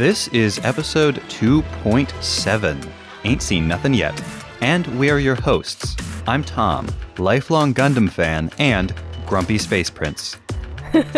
[0.00, 2.90] This is episode 2.7.
[3.24, 4.18] Ain't seen nothing yet.
[4.62, 5.94] And we are your hosts.
[6.26, 8.94] I'm Tom, lifelong Gundam fan and
[9.26, 10.38] grumpy space prince.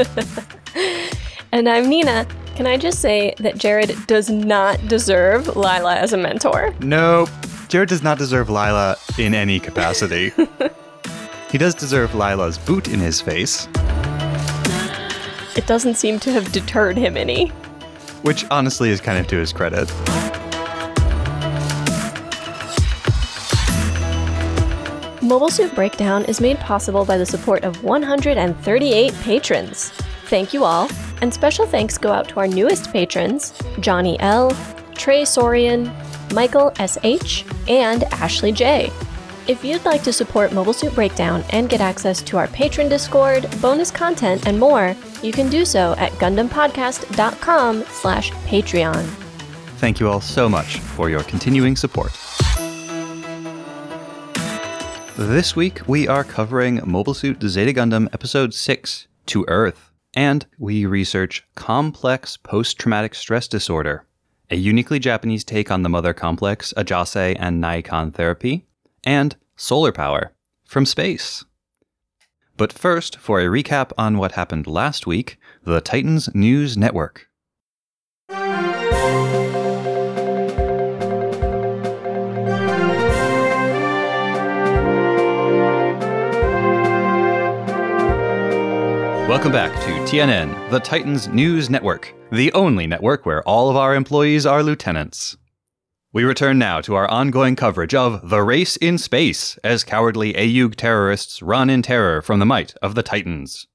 [1.53, 2.27] And I'm Nina.
[2.57, 6.75] Can I just say that Jared does not deserve Lila as a mentor?
[6.81, 7.29] Nope.
[7.69, 10.33] Jared does not deserve Lila in any capacity.
[11.53, 13.69] he does deserve Lila's boot in his face,
[15.55, 17.53] It doesn't seem to have deterred him any.
[18.23, 19.91] Which honestly is kind of to his credit.
[25.23, 29.91] Mobile Suit Breakdown is made possible by the support of 138 patrons.
[30.27, 34.51] Thank you all, and special thanks go out to our newest patrons Johnny L.,
[34.95, 35.91] Trey Sorian,
[36.33, 38.91] Michael S.H., and Ashley J.
[39.49, 43.49] If you'd like to support Mobile Suit Breakdown and get access to our patron Discord,
[43.61, 49.05] bonus content, and more, you can do so at GundamPodcast.com slash Patreon.
[49.79, 52.13] Thank you all so much for your continuing support.
[55.17, 60.87] This week we are covering Mobile Suit Zeta Gundam Episode 6 To Earth, and we
[60.87, 64.07] research complex post traumatic stress disorder,
[64.51, 68.67] a uniquely Japanese take on the mother complex, Ajase and Naikan therapy,
[69.05, 70.33] and solar power
[70.65, 71.45] from space.
[72.63, 77.27] But first, for a recap on what happened last week, the Titans News Network.
[89.27, 93.97] Welcome back to TNN, the Titans News Network, the only network where all of our
[93.97, 95.37] employees are lieutenants.
[96.15, 100.77] We return now to our ongoing coverage of The Race in Space as cowardly AUG
[100.77, 103.67] terrorists run in terror from the might of the Titans.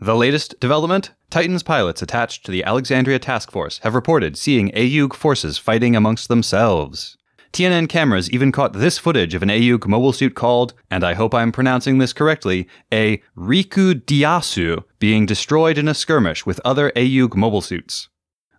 [0.00, 5.12] The latest development Titans pilots attached to the Alexandria Task Force have reported seeing AUG
[5.12, 7.18] forces fighting amongst themselves.
[7.52, 11.34] TNN cameras even caught this footage of an AUG mobile suit called, and I hope
[11.34, 17.36] I'm pronouncing this correctly, a Riku Diasu being destroyed in a skirmish with other AUG
[17.36, 18.08] mobile suits.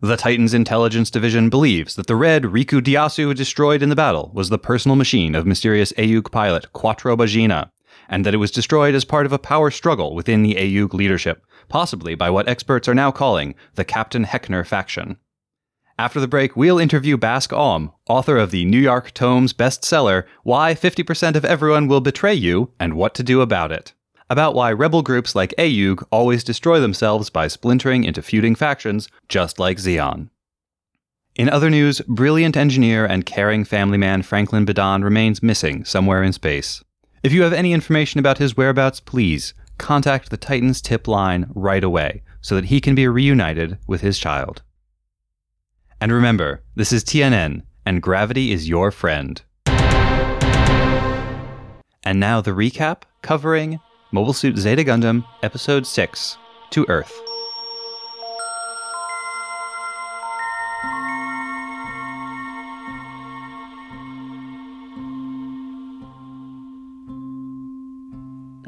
[0.05, 4.49] The Titans Intelligence Division believes that the red Riku Diasu destroyed in the battle was
[4.49, 7.71] the personal machine of mysterious AUG pilot Quattro Bajeena,
[8.07, 11.43] and that it was destroyed as part of a power struggle within the AUG leadership,
[11.69, 15.17] possibly by what experts are now calling the Captain Heckner faction.
[15.97, 20.75] After the break, we'll interview Bask Om, author of the New York Tomes bestseller Why
[20.75, 23.95] 50% of Everyone Will Betray You and What to Do About It,
[24.29, 29.59] about why rebel groups like AUG always destroy themselves by splintering into feuding factions, just
[29.59, 30.29] like Zeon.
[31.35, 36.31] In other news, brilliant engineer and caring family man Franklin Bidan remains missing somewhere in
[36.31, 36.83] space.
[37.23, 41.83] If you have any information about his whereabouts, please contact the Titans tip line right
[41.83, 44.61] away so that he can be reunited with his child.
[45.99, 49.41] And remember, this is TNN, and gravity is your friend.
[52.05, 53.79] And now the recap covering
[54.15, 56.37] Mobile Suit Zeta Gundam Episode 6
[56.69, 57.11] To Earth.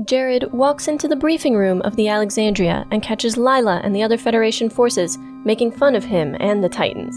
[0.03, 4.17] Jared walks into the briefing room of the Alexandria and catches Lila and the other
[4.17, 7.15] Federation forces making fun of him and the Titans.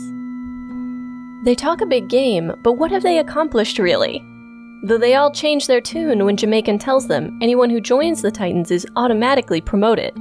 [1.44, 4.22] They talk a big game, but what have they accomplished really?
[4.82, 8.71] Though they all change their tune when Jamitov tells them anyone who joins the Titans
[8.71, 10.15] is automatically promoted.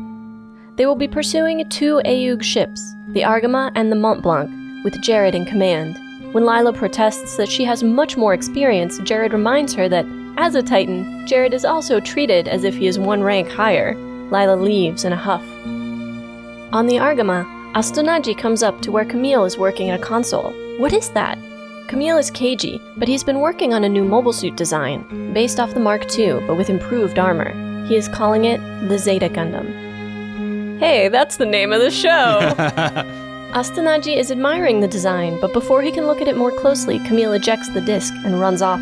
[0.75, 4.49] They will be pursuing two AUG ships, the Argama and the Mont Blanc,
[4.83, 5.97] with Jared in command.
[6.33, 10.05] When Lila protests that she has much more experience, Jared reminds her that,
[10.37, 13.95] as a Titan, Jared is also treated as if he is one rank higher.
[14.29, 15.43] Lila leaves in a huff.
[16.71, 20.53] On the Argama, Astonaige comes up to where Camille is working at a console.
[20.77, 21.37] What is that?
[21.89, 25.73] Camille is cagey, but he's been working on a new mobile suit design, based off
[25.73, 27.51] the Mark II, but with improved armor.
[27.87, 30.77] He is calling it the Zeta Gundam.
[30.77, 32.53] Hey, that's the name of the show!
[33.55, 37.33] Astonaige is admiring the design, but before he can look at it more closely, Camille
[37.33, 38.81] ejects the disc and runs off.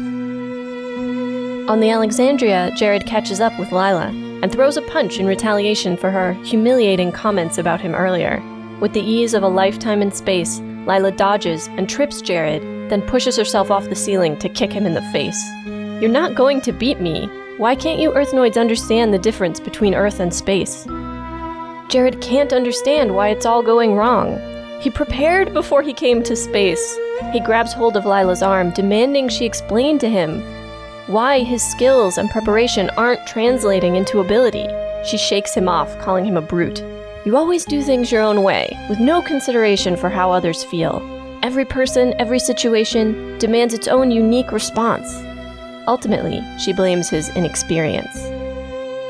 [1.69, 4.07] On the Alexandria, Jared catches up with Lila
[4.43, 8.43] and throws a punch in retaliation for her humiliating comments about him earlier.
[8.81, 13.35] With the ease of a lifetime in space, Lila dodges and trips Jared, then pushes
[13.35, 15.41] herself off the ceiling to kick him in the face.
[16.01, 17.27] You're not going to beat me.
[17.57, 20.85] Why can't you Earthnoids understand the difference between Earth and space?
[21.89, 24.39] Jared can't understand why it's all going wrong.
[24.79, 26.97] He prepared before he came to space.
[27.31, 30.41] He grabs hold of Lila's arm, demanding she explain to him
[31.07, 34.67] why his skills and preparation aren't translating into ability.
[35.09, 36.83] She shakes him off, calling him a brute.
[37.25, 41.16] You always do things your own way, with no consideration for how others feel.
[41.47, 45.15] Every person, every situation demands its own unique response.
[45.87, 48.13] Ultimately, she blames his inexperience.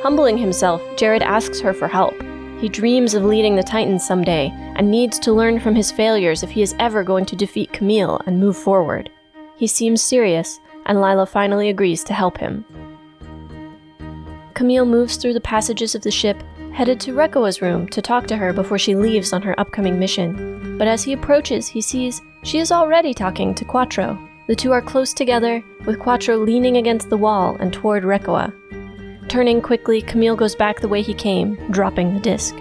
[0.03, 2.13] Humbling himself, Jared asks her for help.
[2.59, 6.51] He dreams of leading the Titans someday and needs to learn from his failures if
[6.51, 9.09] he is ever going to defeat Camille and move forward.
[9.55, 12.63] He seems serious, and Lila finally agrees to help him.
[14.53, 16.37] Camille moves through the passages of the ship,
[16.77, 20.77] headed to Reccoa's room to talk to her before she leaves on her upcoming mission.
[20.77, 24.15] But as he approaches, he sees she is already talking to Quattro.
[24.45, 28.53] The two are close together, with Quattro leaning against the wall and toward Reccoa.
[29.27, 32.55] Turning quickly, Camille goes back the way he came, dropping the disc.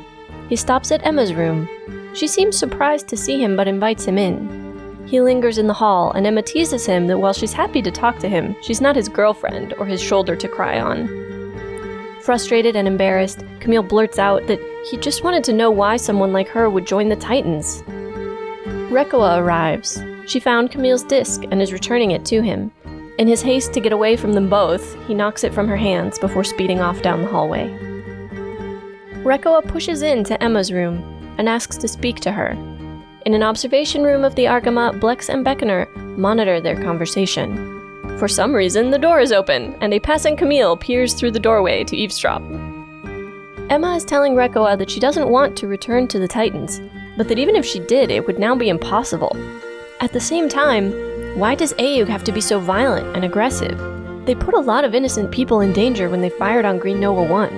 [0.48, 1.69] He stops at Emma's room.
[2.14, 5.04] She seems surprised to see him but invites him in.
[5.06, 8.19] He lingers in the hall, and Emma teases him that while she's happy to talk
[8.20, 11.25] to him, she's not his girlfriend or his shoulder to cry on.
[12.26, 14.58] Frustrated and embarrassed, Camille blurts out that
[14.90, 17.82] he just wanted to know why someone like her would join the Titans.
[18.90, 20.02] Reccoa arrives.
[20.26, 22.73] She found Camille's disc and is returning it to him.
[23.20, 26.19] In his haste to get away from them both, he knocks it from her hands
[26.19, 27.69] before speeding off down the hallway.
[29.22, 31.05] Reccoa pushes into Emma's room
[31.38, 32.50] and asks to speak to her,
[33.25, 35.87] in an observation room of the Argama, Blex and Beckner
[36.19, 37.75] monitor their conversation.
[38.18, 41.84] For some reason, the door is open, and a passing Camille peers through the doorway
[41.84, 42.40] to eavesdrop.
[43.68, 46.80] Emma is telling Reccoa that she doesn't want to return to the Titans,
[47.18, 49.36] but that even if she did, it would now be impossible.
[50.00, 50.92] At the same time,
[51.38, 53.78] why does Ayug have to be so violent and aggressive?
[54.24, 57.28] They put a lot of innocent people in danger when they fired on Green Noa
[57.28, 57.50] 1.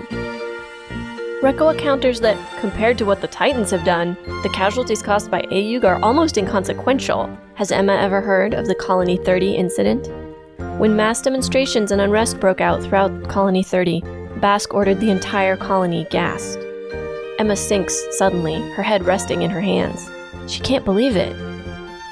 [1.40, 5.84] Reccoa counters that, compared to what the Titans have done, the casualties caused by Ayug
[5.84, 7.30] are almost inconsequential.
[7.54, 10.27] Has Emma ever heard of the Colony 30 incident?
[10.78, 14.00] When mass demonstrations and unrest broke out throughout Colony 30,
[14.36, 16.56] Bask ordered the entire colony gassed.
[17.40, 20.08] Emma sinks suddenly, her head resting in her hands.
[20.46, 21.34] She can't believe it.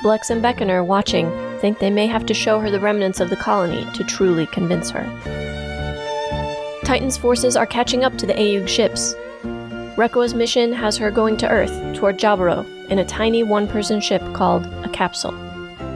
[0.02, 1.30] Blex and Beckner, watching,
[1.60, 4.90] think they may have to show her the remnants of the colony to truly convince
[4.90, 5.04] her.
[6.84, 9.14] Titan's forces are catching up to the Ayug ships.
[9.96, 14.22] Reccoa's mission has her going to Earth, toward Jaburo, in a tiny one person ship
[14.34, 15.45] called a capsule.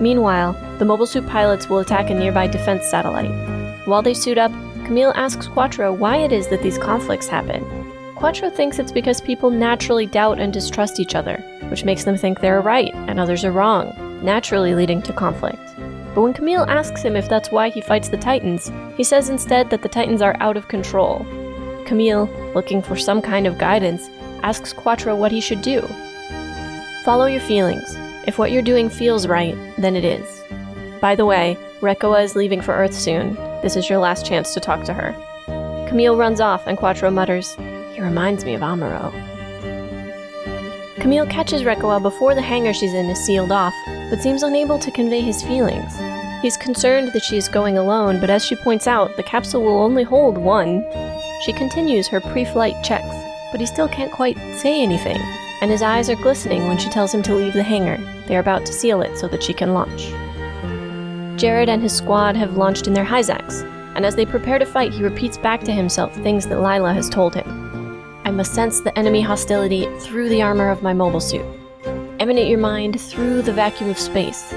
[0.01, 3.31] Meanwhile, the mobile suit pilots will attack a nearby defense satellite.
[3.87, 4.51] While they suit up,
[4.85, 7.65] Camille asks Quattro why it is that these conflicts happen.
[8.17, 11.37] Quattro thinks it's because people naturally doubt and distrust each other,
[11.69, 15.61] which makes them think they're right and others are wrong, naturally leading to conflict.
[16.15, 19.71] But when Camille asks him if that's why he fights the Titans, he says instead
[19.71, 21.25] that the Titans are out of control.
[21.87, 24.11] Camille, looking for some kind of guidance,
[24.43, 25.81] asks Quattro what he should do.
[27.05, 27.97] Follow your feelings.
[28.31, 30.45] If what you're doing feels right, then it is.
[31.01, 33.35] By the way, Reccoa is leaving for Earth soon.
[33.61, 35.17] This is your last chance to talk to her.
[35.89, 37.57] Camille runs off, and Quattro mutters,
[37.93, 39.11] He reminds me of Amuro.
[41.01, 43.75] Camille catches Reccoa before the hangar she's in is sealed off,
[44.11, 45.93] but seems unable to convey his feelings.
[46.41, 49.83] He's concerned that she is going alone, but as she points out, the capsule will
[49.83, 50.87] only hold one.
[51.45, 53.13] She continues her pre flight checks,
[53.51, 55.19] but he still can't quite say anything,
[55.61, 57.99] and his eyes are glistening when she tells him to leave the hangar.
[58.27, 60.09] They are about to seal it so that she can launch.
[61.41, 63.63] Jared and his squad have launched in their Hyzax,
[63.95, 67.09] and as they prepare to fight, he repeats back to himself things that Lila has
[67.09, 68.03] told him.
[68.25, 71.45] I must sense the enemy hostility through the armor of my mobile suit.
[72.21, 74.55] Emanate your mind through the vacuum of space.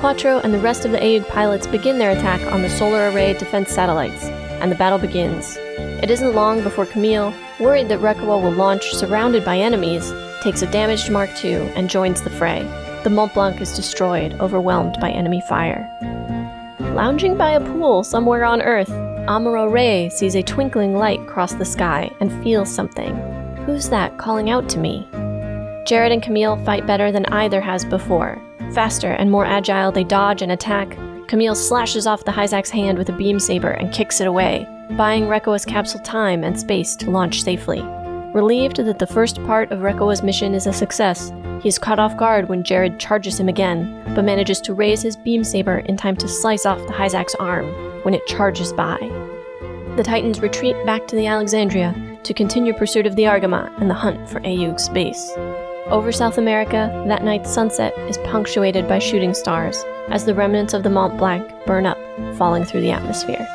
[0.00, 3.34] Quattro and the rest of the Ayug pilots begin their attack on the solar array
[3.34, 4.24] defense satellites,
[4.60, 5.56] and the battle begins.
[6.02, 10.12] It isn't long before Camille, worried that Reccoa will launch surrounded by enemies,
[10.42, 12.62] takes a damaged Mark II and joins the fray.
[13.04, 15.88] The Mont Blanc is destroyed, overwhelmed by enemy fire.
[16.94, 18.90] Lounging by a pool somewhere on Earth,
[19.28, 23.14] Amuro Ray sees a twinkling light cross the sky and feels something.
[23.64, 25.06] Who's that calling out to me?
[25.86, 28.42] Jared and Camille fight better than either has before.
[28.72, 30.96] Faster and more agile, they dodge and attack.
[31.30, 35.26] Camille slashes off the Hyzax hand with a beam saber and kicks it away, buying
[35.26, 37.80] Reccoa's capsule time and space to launch safely.
[38.34, 41.30] Relieved that the first part of Reccoa's mission is a success,
[41.62, 45.16] he is caught off guard when Jared charges him again, but manages to raise his
[45.16, 47.68] beam saber in time to slice off the Hyzax arm,
[48.02, 48.98] when it charges by.
[49.94, 51.94] The Titans retreat back to the Alexandria
[52.24, 55.30] to continue pursuit of the Argama and the hunt for Ayug's base.
[55.90, 60.82] Over South America, that night's sunset is punctuated by shooting stars as the remnants of
[60.82, 61.98] the Mont Blanc burn up,
[62.36, 63.46] falling through the atmosphere.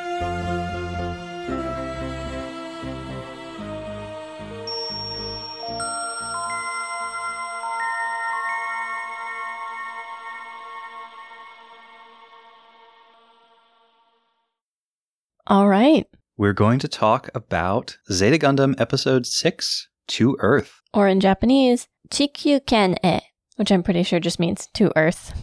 [15.47, 16.07] All right.
[16.37, 20.81] We're going to talk about Zeta Gundam Episode 6 To Earth.
[20.93, 23.19] Or in Japanese, Chikyu Ken e,
[23.55, 25.33] which I'm pretty sure just means to Earth.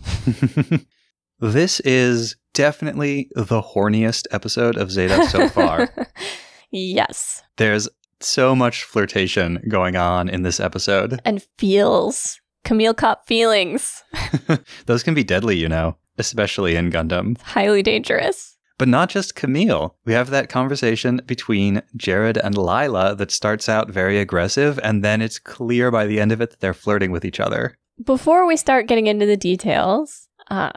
[1.42, 5.92] this is definitely the horniest episode of Zeta so far.
[6.70, 7.42] yes.
[7.56, 7.88] There's
[8.20, 11.20] so much flirtation going on in this episode.
[11.24, 12.40] And feels.
[12.64, 14.04] Camille cop feelings.
[14.86, 17.40] Those can be deadly, you know, especially in Gundam.
[17.40, 18.56] Highly dangerous.
[18.78, 19.96] But not just Camille.
[20.04, 25.20] We have that conversation between Jared and Lila that starts out very aggressive, and then
[25.20, 27.76] it's clear by the end of it that they're flirting with each other.
[28.02, 30.70] Before we start getting into the details, uh,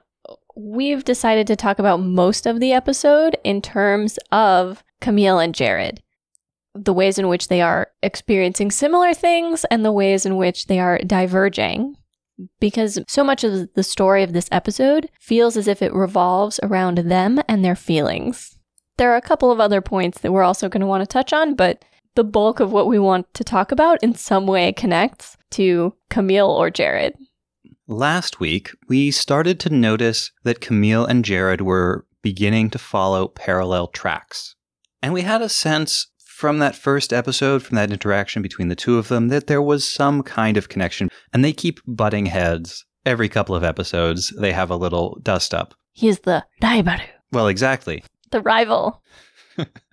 [0.56, 6.02] we've decided to talk about most of the episode in terms of Camille and Jared,
[6.74, 10.80] The ways in which they are experiencing similar things and the ways in which they
[10.80, 11.96] are diverging
[12.60, 16.98] because so much of the story of this episode feels as if it revolves around
[16.98, 18.58] them and their feelings.
[18.98, 21.34] There are a couple of other points that we're also going to want to touch
[21.34, 21.84] on, but
[22.16, 26.50] the bulk of what we want to talk about in some way connects to Camille
[26.50, 27.14] or Jerid.
[27.88, 33.88] Last week, we started to notice that Camille and Jared were beginning to follow parallel
[33.88, 34.56] tracks.
[35.04, 38.98] And we had a sense from that first episode, from that interaction between the two
[38.98, 41.10] of them, that there was some kind of connection.
[41.32, 42.86] And they keep butting heads.
[43.06, 45.76] Every couple of episodes, they have a little dust up.
[45.92, 48.04] He's the Raibaru, Well, exactly.
[48.32, 49.04] the rival.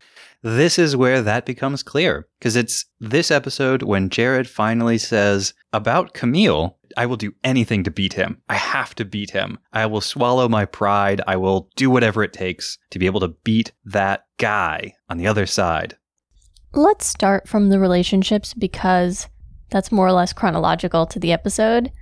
[0.43, 2.27] This is where that becomes clear.
[2.39, 7.91] Because it's this episode when Jared finally says about Camille, I will do anything to
[7.91, 8.43] beat him.
[8.49, 9.59] I have to beat him.
[9.73, 11.21] I will swallow my pride.
[11.27, 15.27] I will do whatever it takes to be able to beat that guy on the
[15.27, 15.97] other side.
[16.75, 19.29] Let's start from the relationships because
[19.71, 21.93] that's more or less chronological to the episode.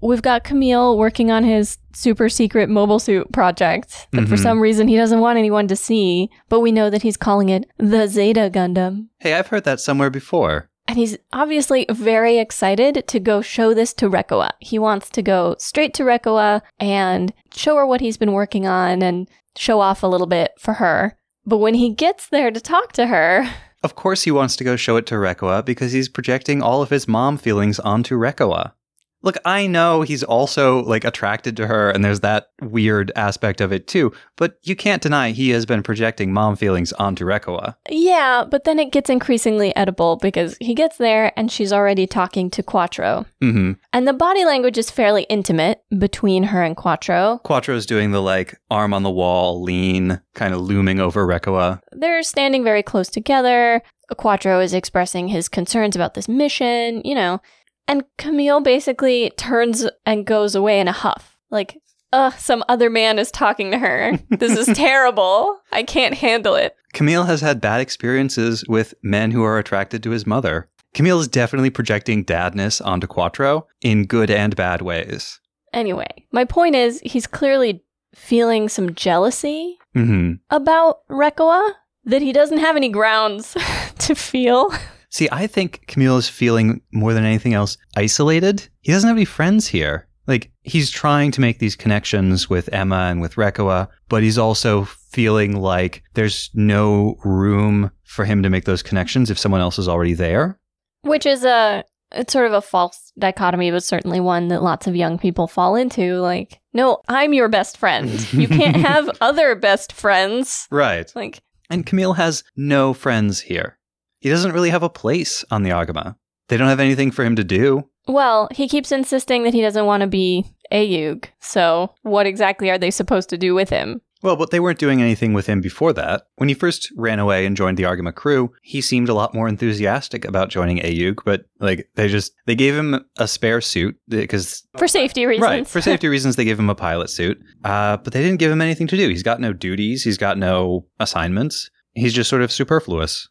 [0.00, 4.42] We've got Camille working on his super secret mobile suit project that for Mhm.
[4.42, 7.64] some reason he doesn't want anyone to see, but we know that he's calling it
[7.78, 9.06] the Zeta Gundam.
[9.18, 10.68] Hey, I've heard that somewhere before.
[10.86, 14.50] And he's obviously very excited to go show this to Reccoa.
[14.60, 19.02] He wants to go straight to Reccoa and show her what he's been working on
[19.02, 21.16] and show off a little bit for her.
[21.44, 23.46] But when he gets there to talk to her,
[23.80, 26.90] Of course, he wants to go show it to Reccoa because he's projecting all of
[26.90, 28.72] his mom feelings onto Reccoa.
[29.22, 33.72] Look, I know he's also like attracted to her and there's that weird aspect of
[33.72, 37.74] it too, but you can't deny he has been projecting mom feelings onto Reccoa.
[37.88, 42.48] Yeah, but then it gets increasingly edible because he gets there and she's already talking
[42.50, 43.26] to Quattro.
[43.42, 43.72] Mm-hmm.
[43.92, 47.40] And the body language is fairly intimate between her and Quattro.
[47.44, 51.80] Quattro's doing the like arm on the wall, lean, kind of looming over Reccoa.
[51.92, 53.82] They're standing very close together.
[54.16, 57.40] Quattro is expressing his concerns about this mission, you know.
[57.88, 61.36] And Camille basically turns and goes away in a huff.
[61.50, 61.80] Like,
[62.12, 64.18] ugh, some other man is talking to her.
[64.30, 65.58] This is terrible.
[65.72, 66.76] I can't handle it.
[66.92, 70.68] Camille has had bad experiences with men who are attracted to his mother.
[70.94, 75.40] Camille is definitely projecting dadness onto Quattro in good and bad ways.
[75.72, 77.82] Anyway, my point is he's clearly
[78.14, 80.34] feeling some jealousy Mm-hmm.
[80.50, 81.72] about Reccoa
[82.04, 83.56] that he doesn't have any grounds
[83.98, 84.70] to feel.
[85.10, 88.68] See, I think Camille is feeling more than anything else isolated.
[88.80, 90.06] He doesn't have any friends here.
[90.26, 94.84] Like, he's trying to make these connections with Emma and with Reccoa, but he's also
[94.84, 99.88] feeling like there's no room for him to make those connections if someone else is
[99.88, 100.58] already there.
[101.02, 104.96] Which is a it's sort of a false dichotomy, but certainly one that lots of
[104.96, 106.16] young people fall into.
[106.16, 108.32] Like, no, I'm your best friend.
[108.32, 110.66] You can't have other best friends.
[110.70, 111.10] Right.
[111.14, 113.77] Like, And Camille has no friends here.
[114.20, 116.16] He doesn't really have a place on the Argama.
[116.48, 117.88] They don't have anything for him to do.
[118.06, 121.26] well, he keeps insisting that he doesn't want to be Ayug.
[121.40, 124.00] So, what exactly are they supposed to do with him?
[124.20, 126.22] Well, but they weren't doing anything with him before that.
[126.36, 129.46] When he first ran away and joined the Argama crew, he seemed a lot more
[129.46, 134.66] enthusiastic about joining Ayug, but like they just they gave him a spare suit because
[134.76, 135.44] For safety reasons.
[135.44, 138.50] right for safety reasons they gave him a pilot suit, uh, but they didn't give
[138.50, 139.08] him anything to do.
[139.08, 140.02] He's got no duties.
[140.02, 141.70] He's got no assignments.
[141.94, 143.28] He's just sort of superfluous.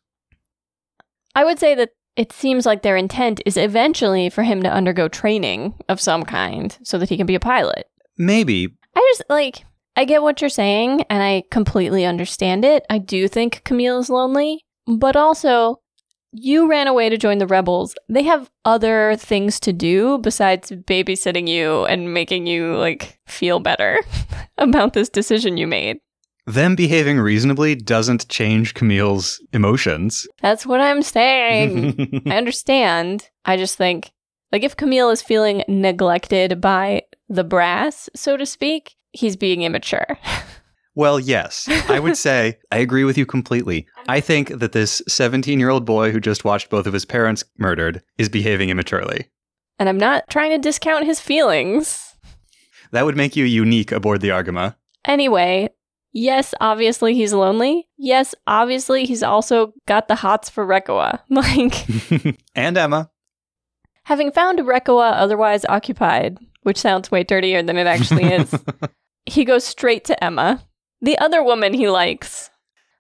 [1.37, 5.07] I would say that it seems like their intent is eventually for him to undergo
[5.07, 7.85] training of some kind so that he can be a pilot.
[8.17, 9.63] Maybe I just like
[9.95, 12.85] I get what you're saying, and I completely understand it.
[12.89, 15.81] I do think Camille is lonely, but also,
[16.31, 17.95] you ran away to join the rebels.
[18.09, 23.99] They have other things to do besides babysitting you and making you like feel better
[24.57, 25.97] about this decision you made.
[26.47, 30.25] Them behaving reasonably doesn't change Camille's emotions.
[30.41, 32.23] That's what I'm saying.
[32.25, 33.29] I understand.
[33.43, 34.11] I just think,
[34.53, 40.17] like, if Camille is feeling neglected by the brass, so to speak, he's being immature.
[40.95, 41.67] Well, yes.
[41.89, 43.85] I would say I agree with you completely.
[44.07, 47.43] I think that this 17 year old boy who just watched both of his parents
[47.59, 49.27] murdered is behaving immaturely.
[49.77, 52.15] and I'm not trying to discount his feelings.
[52.93, 54.73] That would make you unique aboard the Argama.
[55.05, 55.69] Anyway,
[56.13, 57.87] yes, obviously he's lonely.
[57.97, 61.19] Yes, obviously he's also got the hots for Reccoa.
[61.29, 63.09] Like, and Emma.
[64.03, 68.53] having found Reccoa otherwise occupied, which sounds way dirtier than it actually is,
[69.25, 70.63] he goes straight to Emma,
[71.01, 72.49] the other woman he likes.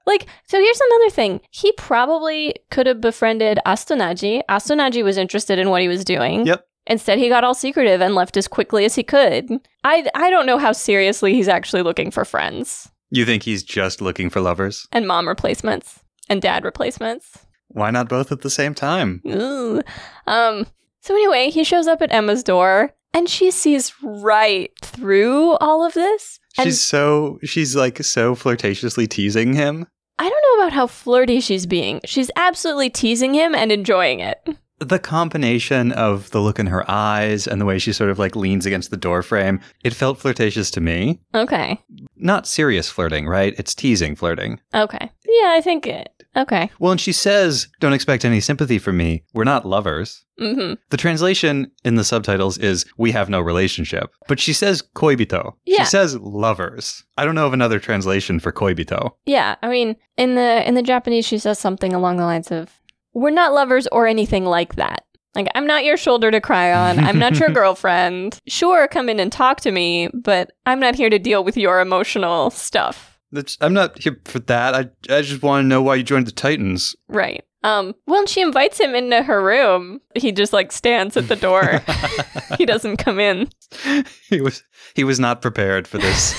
[0.05, 1.41] Like, so here's another thing.
[1.51, 4.41] He probably could have befriended Astonaige.
[4.49, 6.45] Astonaige was interested in what he was doing.
[6.45, 6.63] Yep.
[6.85, 9.49] Instead, he got all secretive and left as quickly as he could.
[9.83, 14.01] I, I don't know how seriously he's actually looking for friends You think he's just
[14.01, 14.87] looking for lovers?
[14.91, 15.99] and mom replacements
[16.29, 17.37] and dad replacements.
[17.69, 19.21] Why not both at the same time?
[19.27, 19.81] Ooh.
[20.25, 20.67] Um.
[21.01, 25.93] So anyway, he shows up at Emma's door, and she sees right through all of
[25.93, 26.39] this.
[26.57, 29.87] And She's so, she's like so flirtatiously teasing him.
[30.19, 32.01] I don't know about how flirty she's being.
[32.03, 34.39] She's absolutely teasing him and enjoying it.
[34.79, 38.35] The combination of the look in her eyes and the way she sort of like
[38.35, 41.19] leans against the door frame, it felt flirtatious to me.
[41.33, 41.81] Okay.
[42.15, 43.55] Not serious flirting, right?
[43.57, 44.59] It's teasing flirting.
[44.75, 45.11] Okay.
[45.25, 46.09] Yeah, I think it.
[46.35, 46.69] Okay.
[46.79, 49.23] Well, and she says, Don't expect any sympathy from me.
[49.33, 50.23] We're not lovers.
[50.39, 50.73] Mm-hmm.
[50.91, 54.11] The translation in the subtitles is We have no relationship.
[54.27, 55.53] But she says koibito.
[55.65, 55.79] Yeah.
[55.79, 57.03] She says lovers.
[57.17, 59.11] I don't know of another translation for koibito.
[59.25, 59.55] Yeah.
[59.63, 62.76] I mean, in the in the Japanese, she says something along the lines of,
[63.17, 65.03] "We're not lovers or anything like that."
[65.35, 66.97] Like, I'm not your shoulder to cry on.
[66.97, 68.39] I'm not your girlfriend.
[68.47, 71.79] Sure, come in and talk to me, but I'm not here to deal with your
[71.79, 73.19] emotional stuff.
[73.31, 74.73] That's, I'm not here for that.
[74.73, 76.95] I, I just want to know why you joined the Titans.
[77.07, 77.43] Right.
[77.63, 79.99] Um, well, she invites him into her room.
[80.15, 81.83] He just like stands at the door.
[82.57, 83.49] he doesn't come in.
[84.29, 84.63] he was
[84.95, 86.33] he was not prepared for this.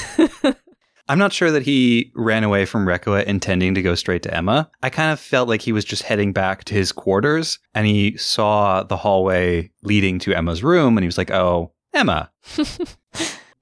[1.09, 4.71] I'm not sure that he ran away from Reccoa intending to go straight to Emma.
[4.83, 8.16] I kind of felt like he was just heading back to his quarters and he
[8.16, 12.31] saw the hallway leading to Emma's room and he was like, "Oh, Emma."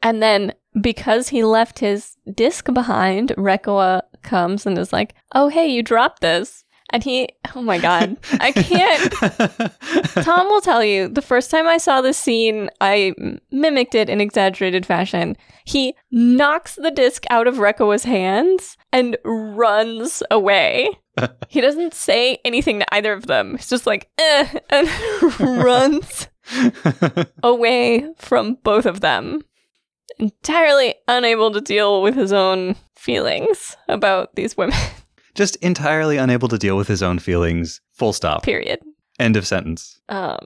[0.07, 5.67] And then because he left his disc behind, Reccoa comes and is like, "Oh, hey,
[5.67, 6.65] you dropped this."
[6.97, 9.13] And he, oh my god, I can't.
[10.25, 13.13] Tom will tell you, the first time I saw this scene, I
[13.51, 15.37] mimicked it in exaggerated fashion.
[15.67, 20.89] He knocks the disc out of Reccoa's hands and runs away.
[21.51, 23.59] he doesn't say anything to either of them.
[23.59, 24.89] He's just like, eh, and
[25.39, 26.29] runs
[27.43, 29.43] away from both of them.
[30.19, 34.79] Entirely unable to deal with his own feelings about these women,
[35.37, 37.81] just entirely unable to deal with his own feelings.
[37.95, 38.43] Full stop.
[38.43, 38.81] period.
[39.19, 40.01] End of sentence.
[40.09, 40.39] Um,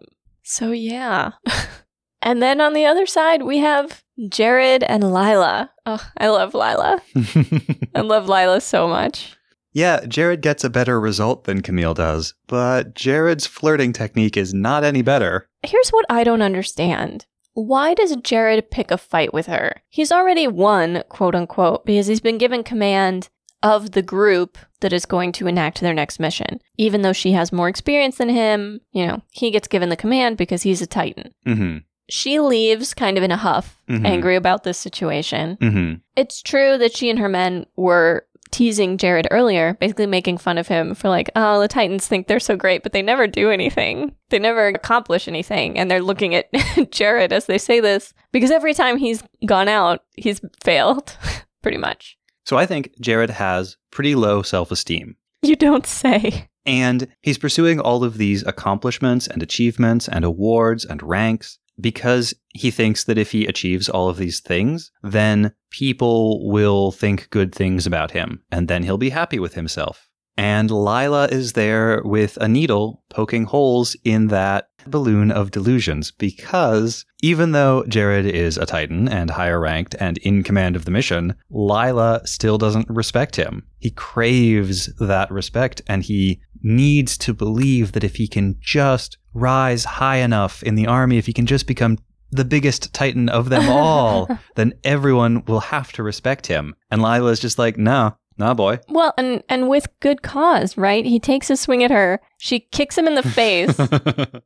[0.42, 1.32] so yeah.
[2.22, 5.70] and then on the other side, we have Jared and Lila.
[5.86, 7.00] Oh, I love Lila.
[7.94, 9.36] I love Lila so much.
[9.72, 14.84] yeah, Jared gets a better result than Camille does, but Jared's flirting technique is not
[14.84, 15.48] any better.
[15.62, 17.26] Here's what I don't understand.
[17.54, 19.82] Why does Jared pick a fight with her?
[19.88, 23.28] He's already won, quote unquote, because he's been given command
[23.62, 26.60] of the group that is going to enact their next mission.
[26.78, 30.36] Even though she has more experience than him, you know, he gets given the command
[30.36, 31.34] because he's a Titan.
[31.46, 31.78] Mm-hmm.
[32.08, 34.06] She leaves kind of in a huff, Mhm.
[34.06, 35.56] angry about this situation.
[35.60, 35.94] Mm-hmm.
[36.16, 40.66] It's true that she and her men were teasing Jared earlier, basically making fun of
[40.66, 44.12] him for like, oh, the Titans think they're so great, but they never do anything.
[44.30, 45.78] They never accomplish anything.
[45.78, 46.48] And they're looking at
[46.90, 51.16] Jared as they say this because every time he's gone out, he's failed,
[51.62, 52.16] pretty much.
[52.44, 55.16] So I think Jared has pretty low self esteem.
[55.42, 56.48] You don't say.
[56.66, 62.70] And he's pursuing all of these accomplishments and achievements and awards and ranks because he
[62.70, 67.86] thinks that if he achieves all of these things, then people will think good things
[67.86, 70.09] about him and then he'll be happy with himself.
[70.40, 77.04] And Lila is there with a needle poking holes in that balloon of delusions because
[77.20, 81.34] even though Jared is a Titan and higher ranked and in command of the mission,
[81.50, 83.66] Lila still doesn't respect him.
[83.80, 89.84] He craves that respect and he needs to believe that if he can just rise
[89.84, 91.98] high enough in the army, if he can just become
[92.30, 94.26] the biggest Titan of them all,
[94.56, 96.74] then everyone will have to respect him.
[96.90, 98.80] And Lila's just like, no, nah, boy.
[98.88, 101.04] Well, and and with good cause, right?
[101.04, 102.20] He takes a swing at her.
[102.38, 103.78] She kicks him in the face,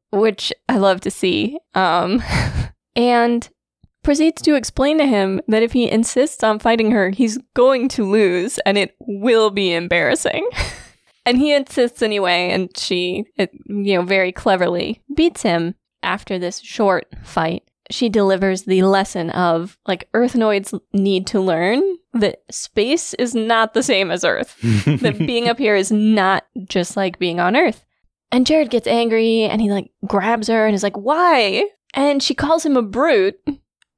[0.13, 1.59] which I love to see.
[1.75, 2.23] Um,
[2.97, 3.49] and
[4.03, 8.05] proceeds to explain to him that if he insists on fighting her, he's going to
[8.05, 10.47] lose and it will be embarrassing.
[11.27, 16.61] and he insists anyway, and she, it, you know, very cleverly beats him after this
[16.61, 17.63] short fight.
[17.95, 21.81] She delivers the lesson of like Earthnoids need to learn
[22.13, 24.57] that space is not the same as Earth.
[25.01, 27.85] that being up here is not just like being on Earth.
[28.33, 31.69] And Jared gets angry and he like grabs her and is like, why?
[31.95, 33.39] And she calls him a brute.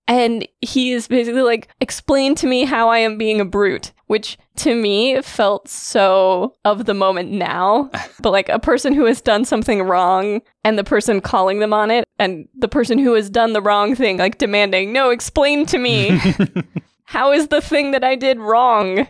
[0.09, 4.39] And he is basically like, explain to me how I am being a brute, which
[4.57, 7.91] to me felt so of the moment now.
[8.21, 11.91] but like a person who has done something wrong and the person calling them on
[11.91, 15.79] it, and the person who has done the wrong thing, like demanding, no, explain to
[15.79, 16.21] me.
[17.05, 19.07] how is the thing that I did wrong?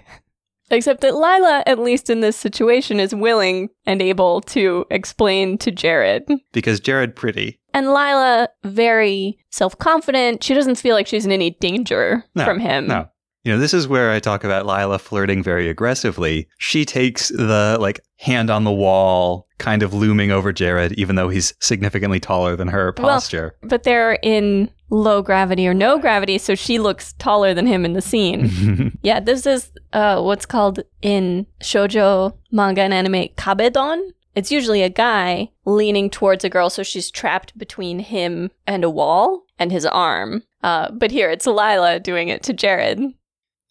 [0.70, 5.70] Except that Lila, at least in this situation, is willing and able to explain to
[5.70, 6.24] Jared.
[6.52, 7.60] Because Jared pretty.
[7.76, 10.42] And Lila, very self confident.
[10.42, 12.86] She doesn't feel like she's in any danger No, from him.
[12.86, 13.08] No.
[13.44, 16.48] You know, this is where I talk about Lila flirting very aggressively.
[16.58, 21.28] She takes the like hand on the wall, kind of looming over Jared, even though
[21.28, 23.54] he's significantly taller than her Well- posture.
[23.62, 27.92] But they're in low gravity or no gravity, so she looks taller than him in
[27.92, 28.96] the scene.
[29.02, 34.00] yeah, this is uh, what's called in shoujo manga and anime kabedon.
[34.34, 38.90] It's usually a guy leaning towards a girl, so she's trapped between him and a
[38.90, 40.42] wall and his arm.
[40.62, 43.00] Uh, but here it's Lila doing it to Jared.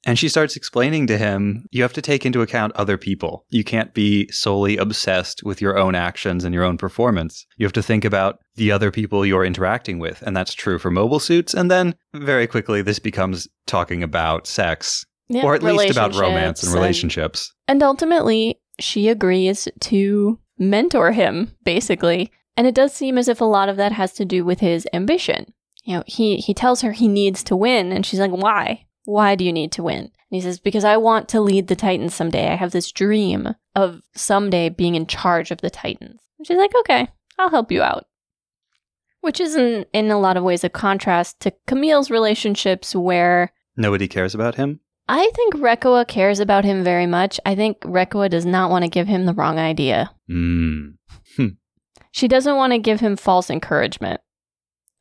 [0.07, 3.43] And she starts explaining to him, you have to take into account other people.
[3.49, 7.47] You can't be solely obsessed with your own actions and your own performance.
[7.57, 10.21] You have to think about the other people you're interacting with.
[10.21, 11.55] And that's true for mobile suits.
[11.55, 16.61] And then very quickly, this becomes talking about sex, Yeah, or at least about romance
[16.61, 17.53] and relationships relationships.
[17.67, 22.31] And ultimately, she agrees to mentor him, basically.
[22.57, 24.87] And it does seem as if a lot of that has to do with his
[24.93, 25.53] ambition.
[25.83, 28.85] You know, he, he tells her he needs to win, and she's like, Why?
[29.03, 29.99] Why do you need to win?
[29.99, 32.47] And he says, Because I want to lead the Titans someday.
[32.47, 36.21] I have this dream of someday being in charge of the Titans.
[36.37, 38.05] And she's like, Okay, I'll help you out.
[39.21, 44.07] Which is in, in a lot of ways a contrast to Camille's relationships where Nobody
[44.07, 44.79] cares about him.
[45.07, 47.39] I think Reccoa cares about him very much.
[47.45, 50.11] I think Reccoa does not want to give him the wrong idea.
[50.29, 50.95] Mm.
[52.11, 54.21] She doesn't want to give him false encouragement.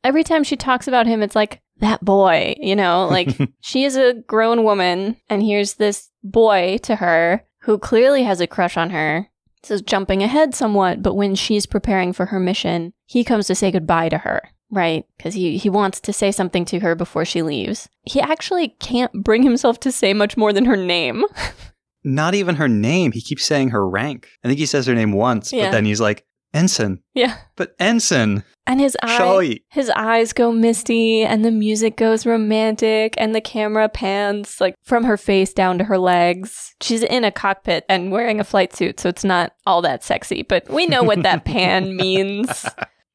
[0.03, 3.29] Every time she talks about him, it's like, that boy, you know, like
[3.61, 8.47] she is a grown woman, and here's this boy to her who clearly has a
[8.47, 9.29] crush on her.
[9.61, 13.55] This is jumping ahead somewhat, but when she's preparing for her mission, he comes to
[13.55, 15.05] say goodbye to her, right?
[15.17, 17.87] Because he, he wants to say something to her before she leaves.
[18.03, 21.23] He actually can't bring himself to say much more than her name.
[22.03, 23.11] Not even her name.
[23.13, 24.27] He keeps saying her rank.
[24.43, 25.65] I think he says her name once, Yeah.
[25.65, 26.99] but then he's like, Ensign.
[27.13, 27.35] yeah.
[27.57, 28.43] But Ensign.
[28.67, 33.89] And his eye, his eyes go misty, and the music goes romantic, and the camera
[33.89, 36.73] pans like from her face down to her legs.
[36.81, 40.41] She's in a cockpit and wearing a flight suit, so it's not all that sexy.
[40.43, 42.65] But we know what that pan means.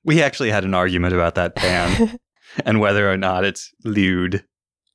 [0.04, 2.18] We actually had an argument about that pan
[2.64, 4.44] and whether or not it's lewd.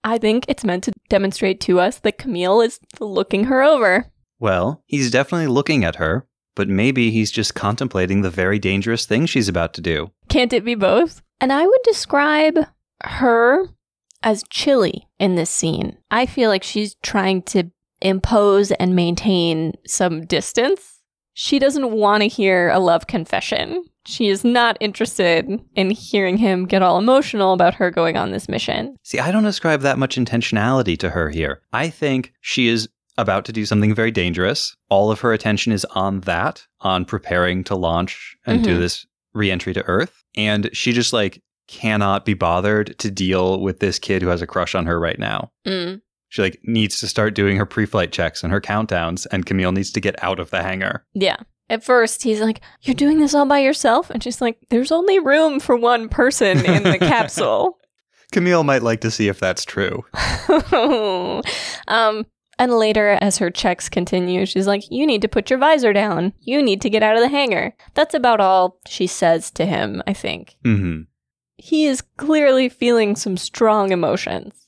[0.03, 4.11] I think it's meant to demonstrate to us that Camille is looking her over.
[4.39, 9.25] Well, he's definitely looking at her, but maybe he's just contemplating the very dangerous thing
[9.25, 10.11] she's about to do.
[10.29, 11.21] Can't it be both?
[11.41, 12.59] And I would describe
[13.03, 13.69] her
[14.23, 15.97] as chilly in this scene.
[16.11, 21.01] I feel like she's trying to impose and maintain some distance.
[21.33, 23.85] She doesn't want to hear a love confession.
[24.05, 28.47] She is not interested in hearing him get all emotional about her going on this
[28.47, 28.95] mission.
[29.03, 31.61] See, I don't ascribe that much intentionality to her here.
[31.73, 32.87] I think she is
[33.17, 34.75] about to do something very dangerous.
[34.89, 38.79] All of her attention is on that, on preparing to launch and do Mhm.
[38.79, 40.23] this reentry to Earth.
[40.35, 44.47] And she just like cannot be bothered to deal with this kid who has a
[44.47, 45.49] crush on her right now.
[45.65, 46.01] Mm.
[46.29, 49.91] She like needs to start doing her pre-flight checks and her countdowns, and Camille needs
[49.93, 51.05] to get out of the hangar.
[51.13, 51.37] Yeah.
[51.69, 54.09] At first, he's like, You're doing this all by yourself?
[54.09, 57.77] And she's like, There's only room for one person in the capsule.
[58.31, 60.05] Camille might like to see if that's true.
[61.87, 62.25] um,
[62.57, 66.33] and later, as her checks continue, she's like, You need to put your visor down.
[66.39, 67.73] You need to get out of the hangar.
[67.95, 70.57] That's about all she says to him, I think.
[70.63, 71.01] hmm
[71.57, 74.67] He is clearly feeling some strong emotions.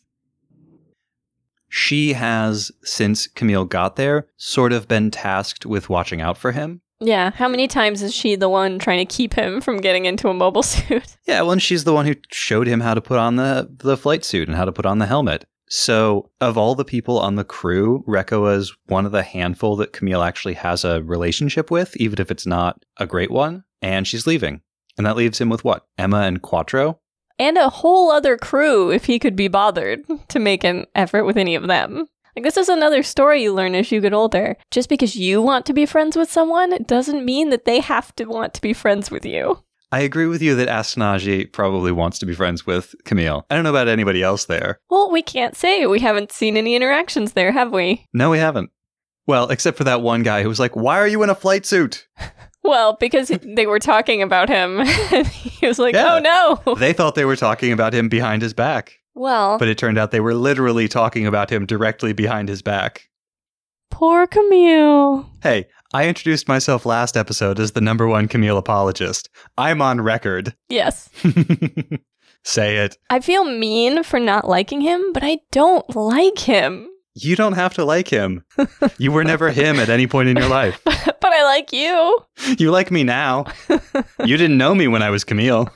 [1.70, 6.82] She has, since Camille got there, sort of been tasked with watching out for him.
[7.00, 10.30] Yeah, how many times is she the one trying to keep him from getting into
[10.30, 11.18] a mobile suit?
[11.26, 13.98] Yeah, well, and she's the one who showed him how to put on the, the
[13.98, 15.46] flight suit and how to put on the helmet.
[15.70, 19.92] So, of all the people on the crew, Reccoa is one of the handful that
[19.92, 23.66] Camille actually has a relationship with, even if it's not a great one.
[23.82, 24.62] And she's leaving.
[24.98, 25.86] And that leaves him with what?
[25.98, 27.00] Emma and Quattro?
[27.38, 31.38] And a whole other crew if he could be bothered to make an effort with
[31.38, 32.08] any of them.
[32.38, 34.58] Like, this is another story you learn as you get older.
[34.70, 38.26] Just because you want to be friends with someone doesn't mean that they have to
[38.26, 39.64] want to be friends with you.
[39.92, 43.48] I agree with you that Astonaige probably wants to be friends with Camille.
[43.50, 44.80] I don't know about anybody else there.
[44.92, 45.88] Well, we can't say.
[45.88, 48.06] We haven't seen any interactions there, have we?
[48.14, 48.70] No, we haven't.
[49.26, 51.66] Well, except for that one guy who was like, Why are you in a flight
[51.66, 52.08] suit?
[52.64, 54.86] Well, because they were talking about him.
[55.26, 56.16] he was like, Yeah.
[56.16, 56.76] oh no.
[56.76, 58.98] They thought they were talking about him behind his back.
[59.18, 63.10] Well, But it turned out they were literally talking about him directly behind his back.
[63.90, 65.28] poor Camille.
[65.42, 69.30] Hey, I introduced myself last episode as the number one Camille apologist.
[69.58, 70.54] I'm on record.
[70.70, 71.10] Yes.
[72.44, 72.96] Say it.
[73.10, 76.88] I feel mean for not liking him, but I don't like him.
[77.16, 78.44] You don't have to like him.
[79.00, 80.80] You were never him at any point in your life.
[80.86, 82.20] but I like you.
[82.60, 83.46] You like me now.
[84.24, 85.70] You didn't know me when I was Camille.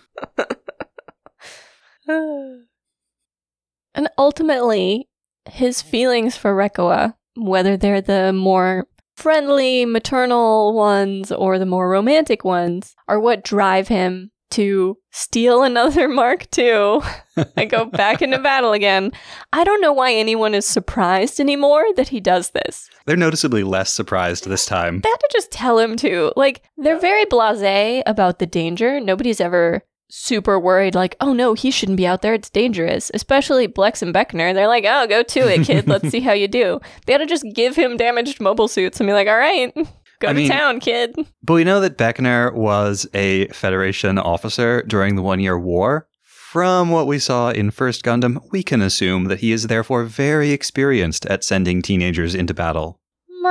[3.94, 5.10] And ultimately,
[5.50, 12.44] his feelings for Reccoa, whether they're the more friendly, maternal ones or the more romantic
[12.44, 17.00] ones, are what drive him to steal another Mark II
[17.58, 19.12] and go back into battle again.
[19.52, 22.90] I don't know why anyone is surprised anymore that he does this.
[23.06, 25.00] They're noticeably less surprised this time.
[25.00, 26.34] They had to just tell him to.
[26.36, 29.00] Like, they're very blase about the danger.
[29.00, 32.34] Nobody's ever super worried, like, oh no, he shouldn't be out there.
[32.34, 33.12] It's dangerous.
[33.14, 34.54] Especially Blex and Beckner.
[34.54, 35.88] They're like, oh, go to it, kid.
[35.88, 36.80] Let's see how you do.
[37.06, 39.74] They had to just give him damaged mobile suits and be like, all right,
[40.20, 41.16] go I to mean- town, kid.
[41.44, 46.08] But we know that Beckner was a Federation officer during the One Year War.
[46.24, 50.52] From what we saw in First Gundam, we can assume that he is therefore very
[50.52, 53.00] experienced at sending teenagers into battle.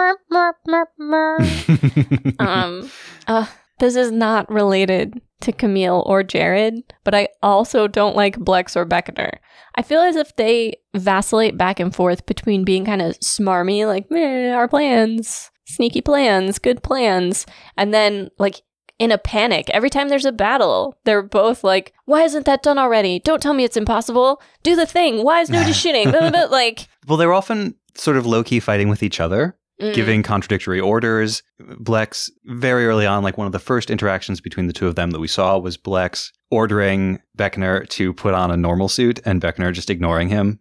[2.39, 2.91] um,
[3.27, 3.47] uh,
[3.79, 6.75] this is not related to Camille or Jared,
[7.05, 9.39] but I also don't like Blex or Beckner.
[9.77, 14.11] I feel as if they vacillate back and forth between being kind of smarmy, like,
[14.11, 18.63] meh, our plans, sneaky plans, good plans, and then, like,
[18.99, 19.71] in a panic.
[19.71, 23.19] Every time there's a battle, they're both like, why isn't that done already?
[23.21, 24.43] Don't tell me it's impossible.
[24.63, 25.25] Do the thing.
[25.25, 26.11] Why is no just shitting?
[26.11, 26.45] Blah, blah, blah.
[26.51, 29.95] like, well, they're often sort of low key fighting with each other, mm.
[29.95, 31.43] giving contradictory orders.
[31.61, 35.11] Blex, very early on, like one of the first interactions between the two of them
[35.11, 39.73] that we saw was Blex ordering Beckner to put on a normal suit and Beckner
[39.73, 40.61] just ignoring him.